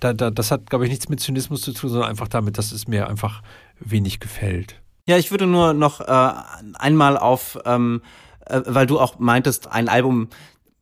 da, 0.00 0.14
da, 0.14 0.30
das 0.30 0.50
hat, 0.50 0.70
glaube 0.70 0.86
ich, 0.86 0.90
nichts 0.90 1.10
mit 1.10 1.20
Zynismus 1.20 1.60
zu 1.60 1.74
tun, 1.74 1.90
sondern 1.90 2.08
einfach 2.08 2.28
damit, 2.28 2.56
dass 2.56 2.72
es 2.72 2.88
mir 2.88 3.08
einfach 3.08 3.42
wenig 3.78 4.20
gefällt. 4.20 4.80
Ja, 5.06 5.18
ich 5.18 5.30
würde 5.30 5.46
nur 5.46 5.74
noch 5.74 6.00
äh, 6.00 6.32
einmal 6.78 7.18
auf 7.18 7.58
ähm, 7.66 8.00
äh, 8.46 8.62
weil 8.66 8.86
du 8.86 8.98
auch 8.98 9.18
meintest, 9.18 9.70
ein 9.70 9.88
Album 9.88 10.28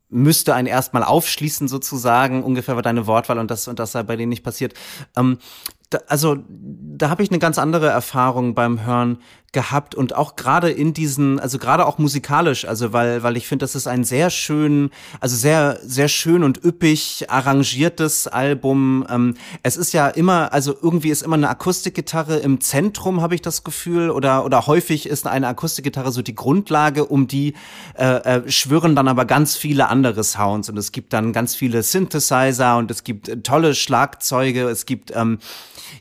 müsste 0.09 0.55
einen 0.55 0.69
erstmal 0.69 1.03
aufschließen 1.03 1.67
sozusagen, 1.67 2.45
ungefähr 2.45 2.77
war 2.77 2.83
deine 2.83 3.07
Wortwahl 3.07 3.39
und 3.39 3.51
das 3.51 3.67
und 3.69 3.79
das 3.79 3.93
sei 3.93 4.03
bei 4.03 4.17
denen 4.17 4.29
nicht 4.29 4.45
passiert. 4.45 4.75
Ähm, 5.17 5.39
da, 5.91 5.99
also 6.07 6.37
da 6.49 7.11
habe 7.11 7.23
ich 7.23 7.31
eine 7.31 7.39
ganz 7.39 7.59
andere 7.59 7.89
Erfahrung 7.89 8.55
beim 8.55 8.85
Hören 8.85 9.19
gehabt 9.55 9.95
und 9.95 10.15
auch 10.15 10.37
gerade 10.37 10.71
in 10.71 10.93
diesen, 10.93 11.41
also 11.41 11.59
gerade 11.59 11.87
auch 11.87 11.97
musikalisch, 11.97 12.67
also 12.67 12.93
weil, 12.93 13.23
weil 13.23 13.39
ich 13.39 13.49
finde, 13.49 13.63
das 13.65 13.75
ist 13.75 13.87
ein 13.87 14.05
sehr 14.05 14.29
schön, 14.29 14.91
also 15.21 15.35
sehr, 15.35 15.79
sehr 15.83 16.09
schön 16.09 16.45
und 16.45 16.63
üppig 16.63 17.31
arrangiertes 17.31 18.27
Album. 18.27 19.07
Ähm, 19.09 19.35
es 19.63 19.79
ist 19.79 19.95
ja 19.95 20.09
immer, 20.09 20.53
also 20.53 20.77
irgendwie 20.83 21.09
ist 21.09 21.23
immer 21.23 21.37
eine 21.37 21.49
Akustikgitarre 21.49 22.37
im 22.37 22.61
Zentrum, 22.61 23.23
habe 23.23 23.35
ich 23.35 23.41
das 23.41 23.65
Gefühl, 23.65 24.11
oder, 24.11 24.45
oder 24.45 24.67
häufig 24.67 25.07
ist 25.07 25.27
eine 25.27 25.49
Akustikgitarre 25.49 26.13
so 26.13 26.21
die 26.21 26.35
Grundlage, 26.35 27.07
um 27.07 27.27
die 27.27 27.55
äh, 27.97 28.17
äh, 28.17 28.51
schwören 28.51 28.95
dann 28.95 29.09
aber 29.09 29.25
ganz 29.25 29.57
viele 29.57 29.89
andere 29.89 30.23
Sounds 30.25 30.69
und 30.69 30.77
es 30.77 30.93
gibt 30.93 31.15
dann 31.15 31.33
ganz 31.33 31.55
viele 31.55 31.83
Synthesizer 31.83 32.77
und 32.77 32.91
es 32.91 33.05
gibt 33.05 33.45
tolle 33.45 33.75
Schlagzeuge, 33.75 34.69
es 34.69 34.85
gibt 34.85 35.17
ähm, 35.17 35.39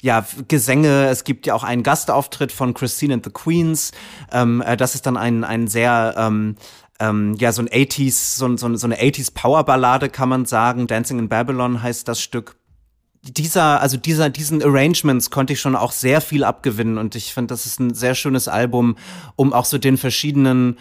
ja, 0.01 0.25
Gesänge, 0.47 1.07
es 1.07 1.23
gibt 1.23 1.45
ja 1.45 1.53
auch 1.53 1.63
einen 1.63 1.83
Gastauftritt 1.83 2.51
von 2.51 2.73
Christine 2.73 3.13
and 3.13 3.23
the 3.23 3.31
Queens. 3.43 3.91
Ähm, 4.31 4.61
äh, 4.61 4.77
das 4.77 4.95
ist 4.95 5.05
dann 5.05 5.17
ein, 5.17 5.43
ein 5.43 5.67
sehr 5.67 6.15
ähm, 6.17 6.55
ähm, 6.99 7.35
ja, 7.39 7.51
so 7.51 7.61
ein 7.61 7.69
80s, 7.69 8.37
so, 8.37 8.55
so, 8.55 8.75
so 8.75 8.87
eine 8.87 8.97
80s 8.97 9.33
Powerballade 9.33 10.09
kann 10.09 10.29
man 10.29 10.45
sagen. 10.45 10.87
Dancing 10.87 11.19
in 11.19 11.29
Babylon 11.29 11.81
heißt 11.81 12.07
das 12.07 12.21
Stück 12.21 12.55
dieser, 13.23 13.79
also 13.79 13.95
dieser, 13.97 14.29
diesen 14.29 14.61
Arrangements 14.61 15.29
konnte 15.29 15.53
ich 15.53 15.61
schon 15.61 15.77
auch 15.77 15.93
sehr 15.93 16.19
viel 16.19 16.43
abgewinnen 16.43 16.97
und 16.97 17.15
ich 17.15 17.33
finde, 17.33 17.53
das 17.53 17.65
ist 17.65 17.79
ein 17.79 17.93
sehr 17.93 18.15
schönes 18.15 18.49
Album, 18.49 18.97
um 19.37 19.53
auch 19.53 19.65
so 19.65 19.77
den 19.77 19.97
verschiedenen 19.97 20.77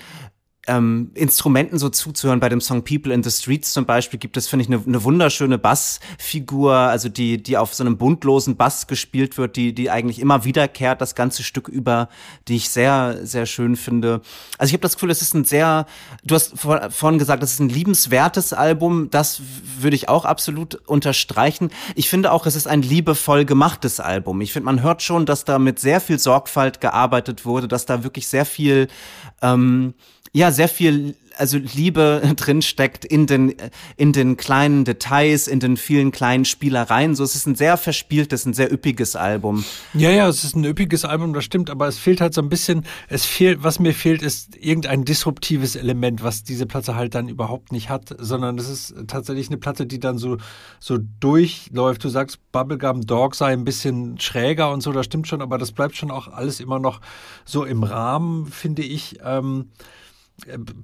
ähm, 0.69 1.11
Instrumenten 1.15 1.79
so 1.79 1.89
zuzuhören. 1.89 2.39
Bei 2.39 2.49
dem 2.49 2.61
Song 2.61 2.85
People 2.85 3.13
in 3.13 3.23
the 3.23 3.31
Streets 3.31 3.73
zum 3.73 3.85
Beispiel 3.85 4.21
gibt 4.21 4.37
es, 4.37 4.47
finde 4.47 4.65
ich, 4.65 4.69
eine, 4.69 4.81
eine 4.87 5.03
wunderschöne 5.03 5.59
Bassfigur, 5.59 6.75
also 6.75 7.09
die, 7.09 7.43
die 7.43 7.57
auf 7.57 7.75
so 7.75 7.83
einem 7.83 7.99
buntlosen 7.99 8.57
Bass 8.57 8.87
gespielt 8.87 9.39
wird, 9.39 9.57
die, 9.57 9.75
die 9.75 9.91
eigentlich 9.91 10.21
immer 10.21 10.45
wiederkehrt, 10.45 11.01
das 11.01 11.17
ganze 11.17 11.43
Stück 11.43 11.67
über, 11.67 12.09
die 12.47 12.57
ich 12.57 12.69
sehr, 12.69 13.19
sehr 13.23 13.47
schön 13.47 13.75
finde. 13.75 14.21
Also 14.57 14.71
ich 14.71 14.75
habe 14.75 14.83
das 14.83 14.95
Gefühl, 14.95 15.11
es 15.11 15.21
ist 15.21 15.35
ein 15.35 15.45
sehr, 15.45 15.87
du 16.23 16.37
hast 16.37 16.57
vor, 16.57 16.91
vorhin 16.91 17.19
gesagt, 17.19 17.43
es 17.43 17.55
ist 17.55 17.61
ein 17.61 17.69
liebenswertes 17.69 18.53
Album, 18.53 19.11
das 19.11 19.43
würde 19.81 19.97
ich 19.97 20.09
auch 20.09 20.25
absolut 20.25 20.77
unterstreichen. 20.87 21.71
Ich 21.97 22.09
finde 22.09 22.31
auch, 22.31 22.47
es 22.47 22.55
ist 22.55 22.69
ein 22.69 22.83
liebevoll 22.83 23.45
gemachtes 23.45 23.99
Album. 23.99 24.41
Ich 24.41 24.53
finde, 24.53 24.67
man 24.67 24.83
hört 24.83 25.03
schon, 25.03 25.27
dass 25.27 25.45
da 25.45 25.59
mit 25.59 25.81
sehr 25.81 26.01
viel 26.01 26.21
Sorgfalt 26.21 26.81
gearbeitet 26.81 27.45
wurde, 27.45 27.67
dass 27.67 27.85
da 27.85 28.05
wirklich 28.05 28.29
sehr 28.29 28.45
viel 28.45 28.87
ähm, 29.43 29.95
ja 30.33 30.51
sehr 30.51 30.69
viel 30.69 31.15
also 31.39 31.59
Liebe 31.59 32.23
drin 32.37 32.63
steckt 32.63 33.05
in 33.05 33.27
den 33.27 33.55
in 33.97 34.13
den 34.13 34.37
kleinen 34.37 34.85
Details, 34.85 35.49
in 35.49 35.61
den 35.61 35.77
vielen 35.77 36.13
kleinen 36.13 36.45
Spielereien. 36.45 37.15
So 37.15 37.25
es 37.25 37.35
ist 37.35 37.47
ein 37.47 37.55
sehr 37.55 37.77
verspieltes, 37.77 38.45
ein 38.47 38.55
sehr 38.55 38.73
üppiges 38.73 39.17
Album. 39.17 39.65
Ja, 39.95 40.11
ja, 40.11 40.29
es 40.29 40.45
ist 40.45 40.57
ein 40.57 40.65
üppiges 40.65 41.05
Album, 41.05 41.33
das 41.33 41.45
stimmt, 41.45 41.71
aber 41.71 41.89
es 41.89 41.99
fehlt 41.99 42.21
halt 42.21 42.35
so 42.35 42.43
ein 42.43 42.49
bisschen, 42.49 42.85
es 43.09 43.25
fehlt, 43.25 43.63
was 43.63 43.79
mir 43.79 43.95
fehlt, 43.95 44.23
ist 44.23 44.57
irgendein 44.57 45.05
disruptives 45.05 45.77
Element, 45.77 46.23
was 46.23 46.45
diese 46.45 46.67
Platte 46.67 46.95
halt 46.95 47.15
dann 47.15 47.29
überhaupt 47.29 47.73
nicht 47.73 47.89
hat, 47.89 48.15
sondern 48.19 48.59
es 48.59 48.69
ist 48.69 48.95
tatsächlich 49.07 49.49
eine 49.49 49.59
Platte, 49.59 49.87
die 49.87 50.01
dann 50.01 50.19
so 50.19 50.37
so 50.81 50.99
durchläuft. 51.21 52.05
Du 52.05 52.09
sagst, 52.09 52.39
Bubblegum 52.53 53.07
Dog 53.07 53.35
sei 53.35 53.53
ein 53.53 53.65
bisschen 53.65 54.19
schräger 54.21 54.71
und 54.73 54.83
so, 54.83 54.93
das 54.93 55.07
stimmt 55.07 55.29
schon, 55.29 55.43
aber 55.43 55.59
das 55.59 55.73
bleibt 55.73 55.97
schon 55.97 56.11
auch 56.11 56.29
alles 56.29 56.61
immer 56.61 56.79
noch 56.79 57.01
so 57.45 57.65
im 57.65 57.83
Rahmen, 57.83 58.47
finde 58.47 58.83
ich. 58.83 59.19
Ähm, 59.25 59.71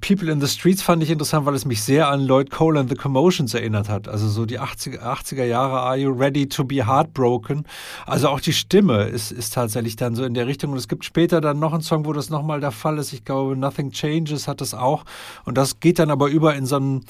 People 0.01 0.31
in 0.31 0.41
the 0.41 0.47
Streets 0.47 0.83
fand 0.83 1.03
ich 1.03 1.11
interessant, 1.11 1.45
weil 1.45 1.55
es 1.55 1.65
mich 1.65 1.83
sehr 1.83 2.09
an 2.09 2.21
Lloyd 2.21 2.51
Cole 2.51 2.79
and 2.79 2.89
the 2.89 2.95
Commotions 2.95 3.55
erinnert 3.55 3.89
hat. 3.89 4.07
Also 4.07 4.29
so 4.29 4.47
die 4.47 4.61
80er, 4.61 5.01
80er 5.01 5.45
Jahre, 5.45 5.81
Are 5.81 5.97
You 5.97 6.13
Ready 6.13 6.49
to 6.49 6.65
Be 6.65 6.87
Heartbroken? 6.87 7.67
Also 8.07 8.29
auch 8.29 8.41
die 8.41 8.53
Stimme 8.53 9.05
ist, 9.05 9.33
ist 9.33 9.55
tatsächlich 9.55 9.97
dann 9.97 10.15
so 10.15 10.25
in 10.25 10.35
der 10.35 10.47
Richtung. 10.47 10.73
Und 10.73 10.79
es 10.79 10.87
gibt 10.87 11.05
später 11.05 11.41
dann 11.41 11.59
noch 11.59 11.73
einen 11.73 11.83
Song, 11.83 12.07
wo 12.07 12.13
das 12.13 12.31
nochmal 12.31 12.61
der 12.61 12.71
Fall 12.71 12.99
ist. 12.99 13.13
Ich 13.13 13.25
glaube, 13.25 13.57
Nothing 13.57 13.91
Changes 13.91 14.47
hat 14.47 14.61
das 14.61 14.75
auch. 14.75 15.05
Und 15.45 15.59
das 15.59 15.81
geht 15.81 15.99
dann 15.99 16.11
aber 16.11 16.29
über 16.29 16.55
in 16.55 16.65
so 16.65 16.77
einen 16.77 17.05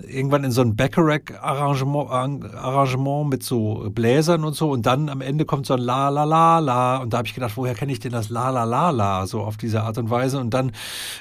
irgendwann 0.00 0.44
in 0.44 0.52
so 0.52 0.60
ein 0.62 0.76
Bacharach-Arrangement 0.76 2.54
Arrangement 2.54 3.28
mit 3.28 3.42
so 3.42 3.88
Bläsern 3.90 4.44
und 4.44 4.54
so 4.54 4.70
und 4.70 4.86
dann 4.86 5.08
am 5.08 5.20
Ende 5.20 5.44
kommt 5.44 5.66
so 5.66 5.74
ein 5.74 5.80
La 5.80 6.08
La 6.08 6.24
La 6.24 6.60
La 6.60 6.98
und 6.98 7.12
da 7.12 7.18
habe 7.18 7.28
ich 7.28 7.34
gedacht, 7.34 7.56
woher 7.56 7.74
kenne 7.74 7.92
ich 7.92 7.98
denn 7.98 8.12
das 8.12 8.28
La 8.28 8.50
La 8.50 8.64
La 8.64 8.90
La 8.90 9.26
so 9.26 9.40
auf 9.40 9.56
diese 9.56 9.82
Art 9.82 9.98
und 9.98 10.08
Weise 10.10 10.38
und 10.38 10.54
dann 10.54 10.72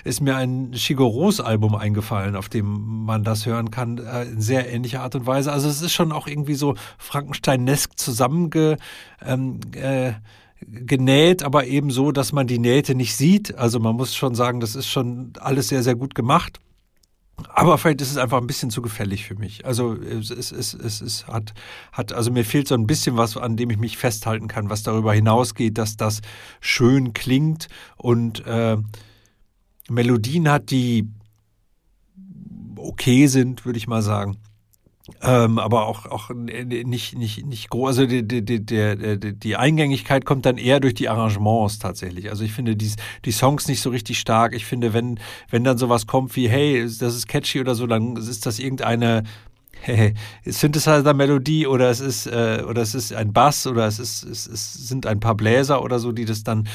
ist 0.03 0.21
mir 0.21 0.35
ein 0.35 0.73
Chigoros 0.73 1.39
Album 1.39 1.75
eingefallen, 1.75 2.35
auf 2.35 2.49
dem 2.49 3.05
man 3.05 3.23
das 3.23 3.45
hören 3.45 3.71
kann, 3.71 3.97
äh, 3.97 4.25
in 4.25 4.41
sehr 4.41 4.71
ähnlicher 4.71 5.01
Art 5.01 5.15
und 5.15 5.25
Weise. 5.25 5.51
Also 5.51 5.67
es 5.67 5.81
ist 5.81 5.93
schon 5.93 6.11
auch 6.11 6.27
irgendwie 6.27 6.55
so 6.55 6.75
Frankenstein-nesk 6.99 7.97
zusammenge 7.97 8.77
ähm, 9.25 9.59
äh, 9.73 10.13
genäht, 10.61 11.43
aber 11.43 11.65
eben 11.65 11.89
so, 11.91 12.11
dass 12.11 12.31
man 12.31 12.47
die 12.47 12.59
Nähte 12.59 12.95
nicht 12.95 13.15
sieht. 13.15 13.57
Also 13.57 13.79
man 13.79 13.95
muss 13.95 14.15
schon 14.15 14.35
sagen, 14.35 14.59
das 14.59 14.75
ist 14.75 14.87
schon 14.87 15.33
alles 15.39 15.69
sehr, 15.69 15.83
sehr 15.83 15.95
gut 15.95 16.15
gemacht. 16.15 16.59
Aber 17.49 17.77
vielleicht 17.77 18.01
ist 18.01 18.11
es 18.11 18.17
einfach 18.17 18.39
ein 18.39 18.47
bisschen 18.47 18.71
zu 18.71 18.81
gefällig 18.81 19.25
für 19.25 19.35
mich. 19.35 19.65
Also 19.65 19.93
es, 19.93 20.31
es, 20.31 20.51
es, 20.51 20.73
es, 20.73 21.27
hat, 21.27 21.53
hat, 21.91 22.11
also 22.11 22.31
mir 22.31 22.43
fehlt 22.43 22.67
so 22.67 22.75
ein 22.75 22.87
bisschen 22.87 23.15
was, 23.15 23.37
an 23.37 23.57
dem 23.57 23.69
ich 23.69 23.77
mich 23.77 23.97
festhalten 23.97 24.47
kann, 24.47 24.69
was 24.69 24.83
darüber 24.83 25.13
hinausgeht, 25.13 25.77
dass 25.77 25.97
das 25.97 26.21
schön 26.61 27.13
klingt 27.13 27.67
und 27.95 28.45
äh, 28.45 28.77
Melodien 29.89 30.49
hat, 30.49 30.71
die 30.71 31.07
okay 32.75 33.27
sind, 33.27 33.65
würde 33.65 33.77
ich 33.77 33.87
mal 33.87 34.01
sagen. 34.01 34.37
Ähm, 35.21 35.57
aber 35.57 35.87
auch, 35.87 36.05
auch 36.05 36.29
nicht, 36.31 37.17
nicht, 37.17 37.45
nicht 37.45 37.69
groß. 37.69 37.87
Also 37.87 38.05
die, 38.05 38.27
die, 38.27 38.43
die, 38.43 39.33
die, 39.33 39.55
Eingängigkeit 39.55 40.25
kommt 40.25 40.45
dann 40.45 40.57
eher 40.57 40.79
durch 40.79 40.93
die 40.93 41.07
Arrangements 41.07 41.79
tatsächlich. 41.79 42.29
Also 42.29 42.43
ich 42.43 42.51
finde 42.51 42.75
die, 42.75 42.91
die 43.23 43.31
Songs 43.31 43.67
nicht 43.67 43.81
so 43.81 43.89
richtig 43.89 44.19
stark. 44.19 44.53
Ich 44.53 44.65
finde, 44.65 44.93
wenn, 44.93 45.19
wenn 45.49 45.63
dann 45.63 45.77
sowas 45.77 46.07
kommt 46.07 46.35
wie, 46.35 46.49
hey, 46.49 46.83
das 46.83 47.15
ist 47.15 47.27
catchy 47.27 47.61
oder 47.61 47.73
so, 47.73 47.87
dann 47.87 48.17
ist 48.17 48.45
das 48.45 48.59
irgendeine 48.59 49.23
Synthesizer-Melodie 50.45 51.67
oder 51.67 51.89
es 51.89 51.99
ist 51.99 52.27
äh, 52.27 52.63
oder 52.67 52.81
es 52.81 52.95
ist 52.95 53.13
ein 53.13 53.33
Bass 53.33 53.67
oder 53.67 53.87
es 53.87 53.99
ist 53.99 54.23
es, 54.23 54.47
es 54.47 54.73
sind 54.73 55.05
ein 55.05 55.19
paar 55.19 55.35
Bläser 55.35 55.83
oder 55.83 55.99
so, 55.99 56.11
die 56.11 56.25
das 56.25 56.43
dann, 56.43 56.67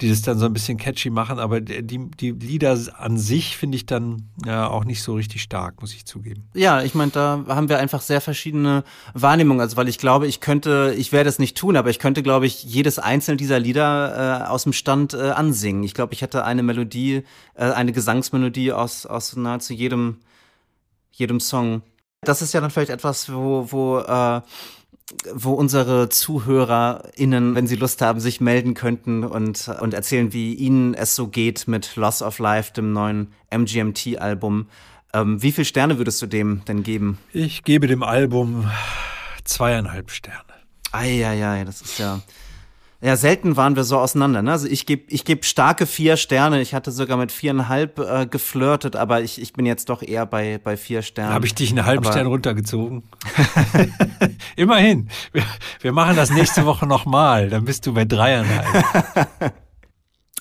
die 0.00 0.08
das 0.08 0.22
dann 0.22 0.38
so 0.38 0.46
ein 0.46 0.52
bisschen 0.52 0.78
catchy 0.78 1.10
machen. 1.10 1.38
Aber 1.38 1.60
die, 1.60 2.10
die 2.10 2.30
Lieder 2.32 2.78
an 2.96 3.18
sich 3.18 3.56
finde 3.56 3.76
ich 3.76 3.86
dann 3.86 4.28
ja, 4.44 4.68
auch 4.68 4.84
nicht 4.84 5.02
so 5.02 5.14
richtig 5.14 5.42
stark, 5.42 5.80
muss 5.80 5.94
ich 5.94 6.04
zugeben. 6.04 6.48
Ja, 6.54 6.82
ich 6.82 6.94
meine, 6.94 7.10
da 7.10 7.44
haben 7.48 7.68
wir 7.68 7.78
einfach 7.78 8.00
sehr 8.00 8.20
verschiedene 8.20 8.84
Wahrnehmungen. 9.14 9.60
Also 9.60 9.76
weil 9.76 9.88
ich 9.88 9.98
glaube, 9.98 10.26
ich 10.26 10.40
könnte, 10.40 10.94
ich 10.96 11.12
werde 11.12 11.28
es 11.28 11.38
nicht 11.38 11.56
tun, 11.56 11.76
aber 11.76 11.90
ich 11.90 11.98
könnte, 11.98 12.22
glaube 12.22 12.46
ich, 12.46 12.64
jedes 12.64 12.98
einzelne 12.98 13.36
dieser 13.36 13.58
Lieder 13.58 14.44
äh, 14.44 14.48
aus 14.48 14.64
dem 14.64 14.72
Stand 14.72 15.14
äh, 15.14 15.30
ansingen. 15.30 15.82
Ich 15.84 15.94
glaube, 15.94 16.14
ich 16.14 16.22
hätte 16.22 16.44
eine 16.44 16.62
Melodie, 16.62 17.22
äh, 17.54 17.64
eine 17.64 17.92
Gesangsmelodie 17.92 18.72
aus 18.72 19.06
aus 19.06 19.36
nahezu 19.36 19.72
jedem 19.72 20.18
jedem 21.12 21.40
Song 21.40 21.82
das 22.22 22.42
ist 22.42 22.52
ja 22.52 22.60
dann 22.60 22.70
vielleicht 22.70 22.90
etwas, 22.90 23.32
wo, 23.32 23.66
wo, 23.70 23.98
äh, 23.98 24.40
wo 25.32 25.52
unsere 25.52 26.08
ZuhörerInnen, 26.08 27.54
wenn 27.54 27.66
sie 27.66 27.76
Lust 27.76 28.02
haben, 28.02 28.20
sich 28.20 28.40
melden 28.40 28.74
könnten 28.74 29.24
und, 29.24 29.68
und 29.68 29.94
erzählen, 29.94 30.32
wie 30.32 30.54
ihnen 30.54 30.94
es 30.94 31.14
so 31.14 31.28
geht 31.28 31.68
mit 31.68 31.96
Loss 31.96 32.22
of 32.22 32.38
Life, 32.38 32.72
dem 32.72 32.92
neuen 32.92 33.32
MGMT-Album. 33.50 34.68
Ähm, 35.14 35.42
wie 35.42 35.52
viele 35.52 35.64
Sterne 35.64 35.98
würdest 35.98 36.20
du 36.20 36.26
dem 36.26 36.64
denn 36.66 36.82
geben? 36.82 37.18
Ich 37.32 37.64
gebe 37.64 37.86
dem 37.86 38.02
Album 38.02 38.70
zweieinhalb 39.44 40.10
Sterne. 40.10 40.42
Eieiei, 40.92 41.64
das 41.64 41.80
ist 41.80 41.98
ja. 41.98 42.20
Ja, 43.00 43.14
selten 43.14 43.56
waren 43.56 43.76
wir 43.76 43.84
so 43.84 43.96
auseinander. 43.96 44.42
Ne? 44.42 44.50
Also 44.50 44.66
ich 44.66 44.84
gebe 44.84 45.04
ich 45.08 45.24
geb 45.24 45.44
starke 45.44 45.86
vier 45.86 46.16
Sterne. 46.16 46.60
Ich 46.60 46.74
hatte 46.74 46.90
sogar 46.90 47.16
mit 47.16 47.30
viereinhalb 47.30 48.00
äh, 48.00 48.26
geflirtet, 48.26 48.96
aber 48.96 49.20
ich, 49.20 49.40
ich 49.40 49.52
bin 49.52 49.66
jetzt 49.66 49.88
doch 49.88 50.02
eher 50.02 50.26
bei, 50.26 50.58
bei 50.62 50.76
vier 50.76 51.02
Sternen. 51.02 51.32
Habe 51.32 51.46
ich 51.46 51.54
dich 51.54 51.70
einen 51.70 51.86
halben 51.86 52.04
aber 52.04 52.12
Stern 52.12 52.26
runtergezogen? 52.26 53.04
Immerhin. 54.56 55.08
Wir, 55.32 55.44
wir 55.80 55.92
machen 55.92 56.16
das 56.16 56.30
nächste 56.30 56.66
Woche 56.66 56.86
nochmal. 56.88 57.50
Dann 57.50 57.64
bist 57.64 57.86
du 57.86 57.94
bei 57.94 58.04
dreieinhalb. 58.04 59.28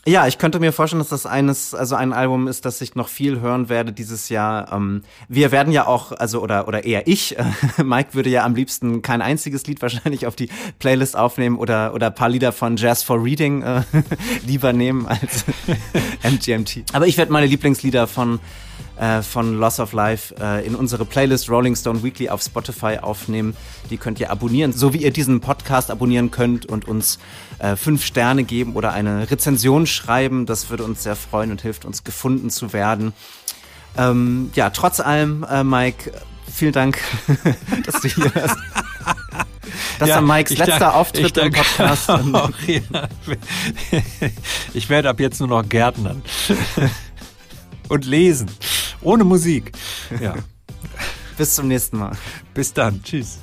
Ja, 0.08 0.26
ich 0.26 0.38
könnte 0.38 0.62
mir 0.62 0.72
vorstellen, 0.72 1.02
dass 1.02 1.10
das 1.10 1.26
eines, 1.26 1.76
also 1.76 1.96
ein 1.96 2.13
Album 2.13 2.48
ist, 2.48 2.63
das 2.63 2.80
ich 2.80 2.96
noch 2.96 3.10
viel 3.10 3.41
hören 3.41 3.67
werde 3.67 3.91
dieses 3.91 4.30
Jahr. 4.30 4.72
Ähm, 4.72 5.02
wir 5.28 5.52
werden 5.52 5.74
ja 5.74 5.86
auch, 5.86 6.13
also 6.13 6.41
oder 6.41 6.70
oder 6.70 6.86
eher 6.86 7.08
ich, 7.08 7.38
äh, 7.38 7.43
Mike 7.84 8.13
würde 8.13 8.30
ja 8.30 8.46
am 8.46 8.56
liebsten 8.56 9.02
kein 9.02 9.22
einziges 9.22 9.67
Lied 9.67 9.82
wahrscheinlich 9.82 10.26
auf 10.26 10.38
die 10.38 10.48
Playlist 10.80 11.17
aufnehmen 11.17 11.58
oder 11.58 11.93
oder 11.93 12.10
paar 12.10 12.30
Lieder 12.30 12.54
von 12.54 12.78
Jazz 12.78 13.04
for 13.04 13.22
Reading 13.22 13.63
äh, 13.63 13.82
lieber 14.48 14.72
nehmen 14.72 15.08
als 15.08 15.43
MGMT. 16.24 16.86
Aber 16.93 17.06
ich 17.06 17.17
werde 17.17 17.34
meine 17.34 17.48
Lieblingslieder 17.48 18.08
von 18.08 18.39
äh, 18.99 19.21
von 19.21 19.57
Loss 19.57 19.79
of 19.79 19.93
Life 19.93 20.36
äh, 20.39 20.65
in 20.65 20.75
unsere 20.75 21.05
Playlist 21.05 21.49
Rolling 21.49 21.75
Stone 21.75 22.03
Weekly 22.03 22.29
auf 22.29 22.41
Spotify 22.41 22.97
aufnehmen. 22.99 23.55
Die 23.89 23.97
könnt 23.97 24.19
ihr 24.19 24.31
abonnieren, 24.31 24.73
so 24.73 24.93
wie 24.93 24.97
ihr 24.97 25.12
diesen 25.12 25.39
Podcast 25.39 25.91
abonnieren 25.91 26.31
könnt 26.31 26.65
und 26.65 26.88
uns 26.88 27.19
äh, 27.60 27.75
fünf 27.75 28.03
Sterne 28.05 28.43
geben 28.43 28.75
oder 28.75 28.93
eine 28.93 29.29
Rezension 29.29 29.88
schreiben. 29.88 30.45
Das 30.45 30.69
würde 30.69 30.83
uns 30.83 31.03
sehr 31.03 31.15
freuen 31.15 31.51
und 31.51 31.62
hilft 31.62 31.86
uns 31.86 32.03
gefunden 32.03 32.49
zu 32.49 32.73
werden. 32.73 33.13
Ähm, 33.97 34.51
ja, 34.53 34.69
trotz 34.69 34.99
allem, 34.99 35.45
äh, 35.49 35.63
Mike, 35.63 36.12
vielen 36.51 36.73
Dank, 36.73 36.99
dass 37.86 38.01
du 38.01 38.07
hier 38.07 38.29
bist. 38.29 38.55
Das 39.99 40.10
ja, 40.10 40.15
war 40.15 40.21
Mikes 40.21 40.57
letzter 40.57 40.79
dank, 40.79 40.95
Auftritt 40.95 41.38
im 41.38 41.51
Podcast. 41.51 42.10
Auch, 42.10 42.51
ja. 42.67 43.07
Ich 44.73 44.89
werde 44.89 45.10
ab 45.10 45.19
jetzt 45.19 45.39
nur 45.39 45.49
noch 45.49 45.67
Gärtnern 45.67 46.21
und 47.89 48.06
lesen. 48.06 48.50
Ohne 49.02 49.23
Musik. 49.23 49.71
Ja. 50.19 50.36
Bis 51.38 51.56
zum 51.56 51.67
nächsten 51.67 51.97
Mal. 51.97 52.17
Bis 52.54 52.73
dann. 52.73 53.02
Tschüss. 53.04 53.39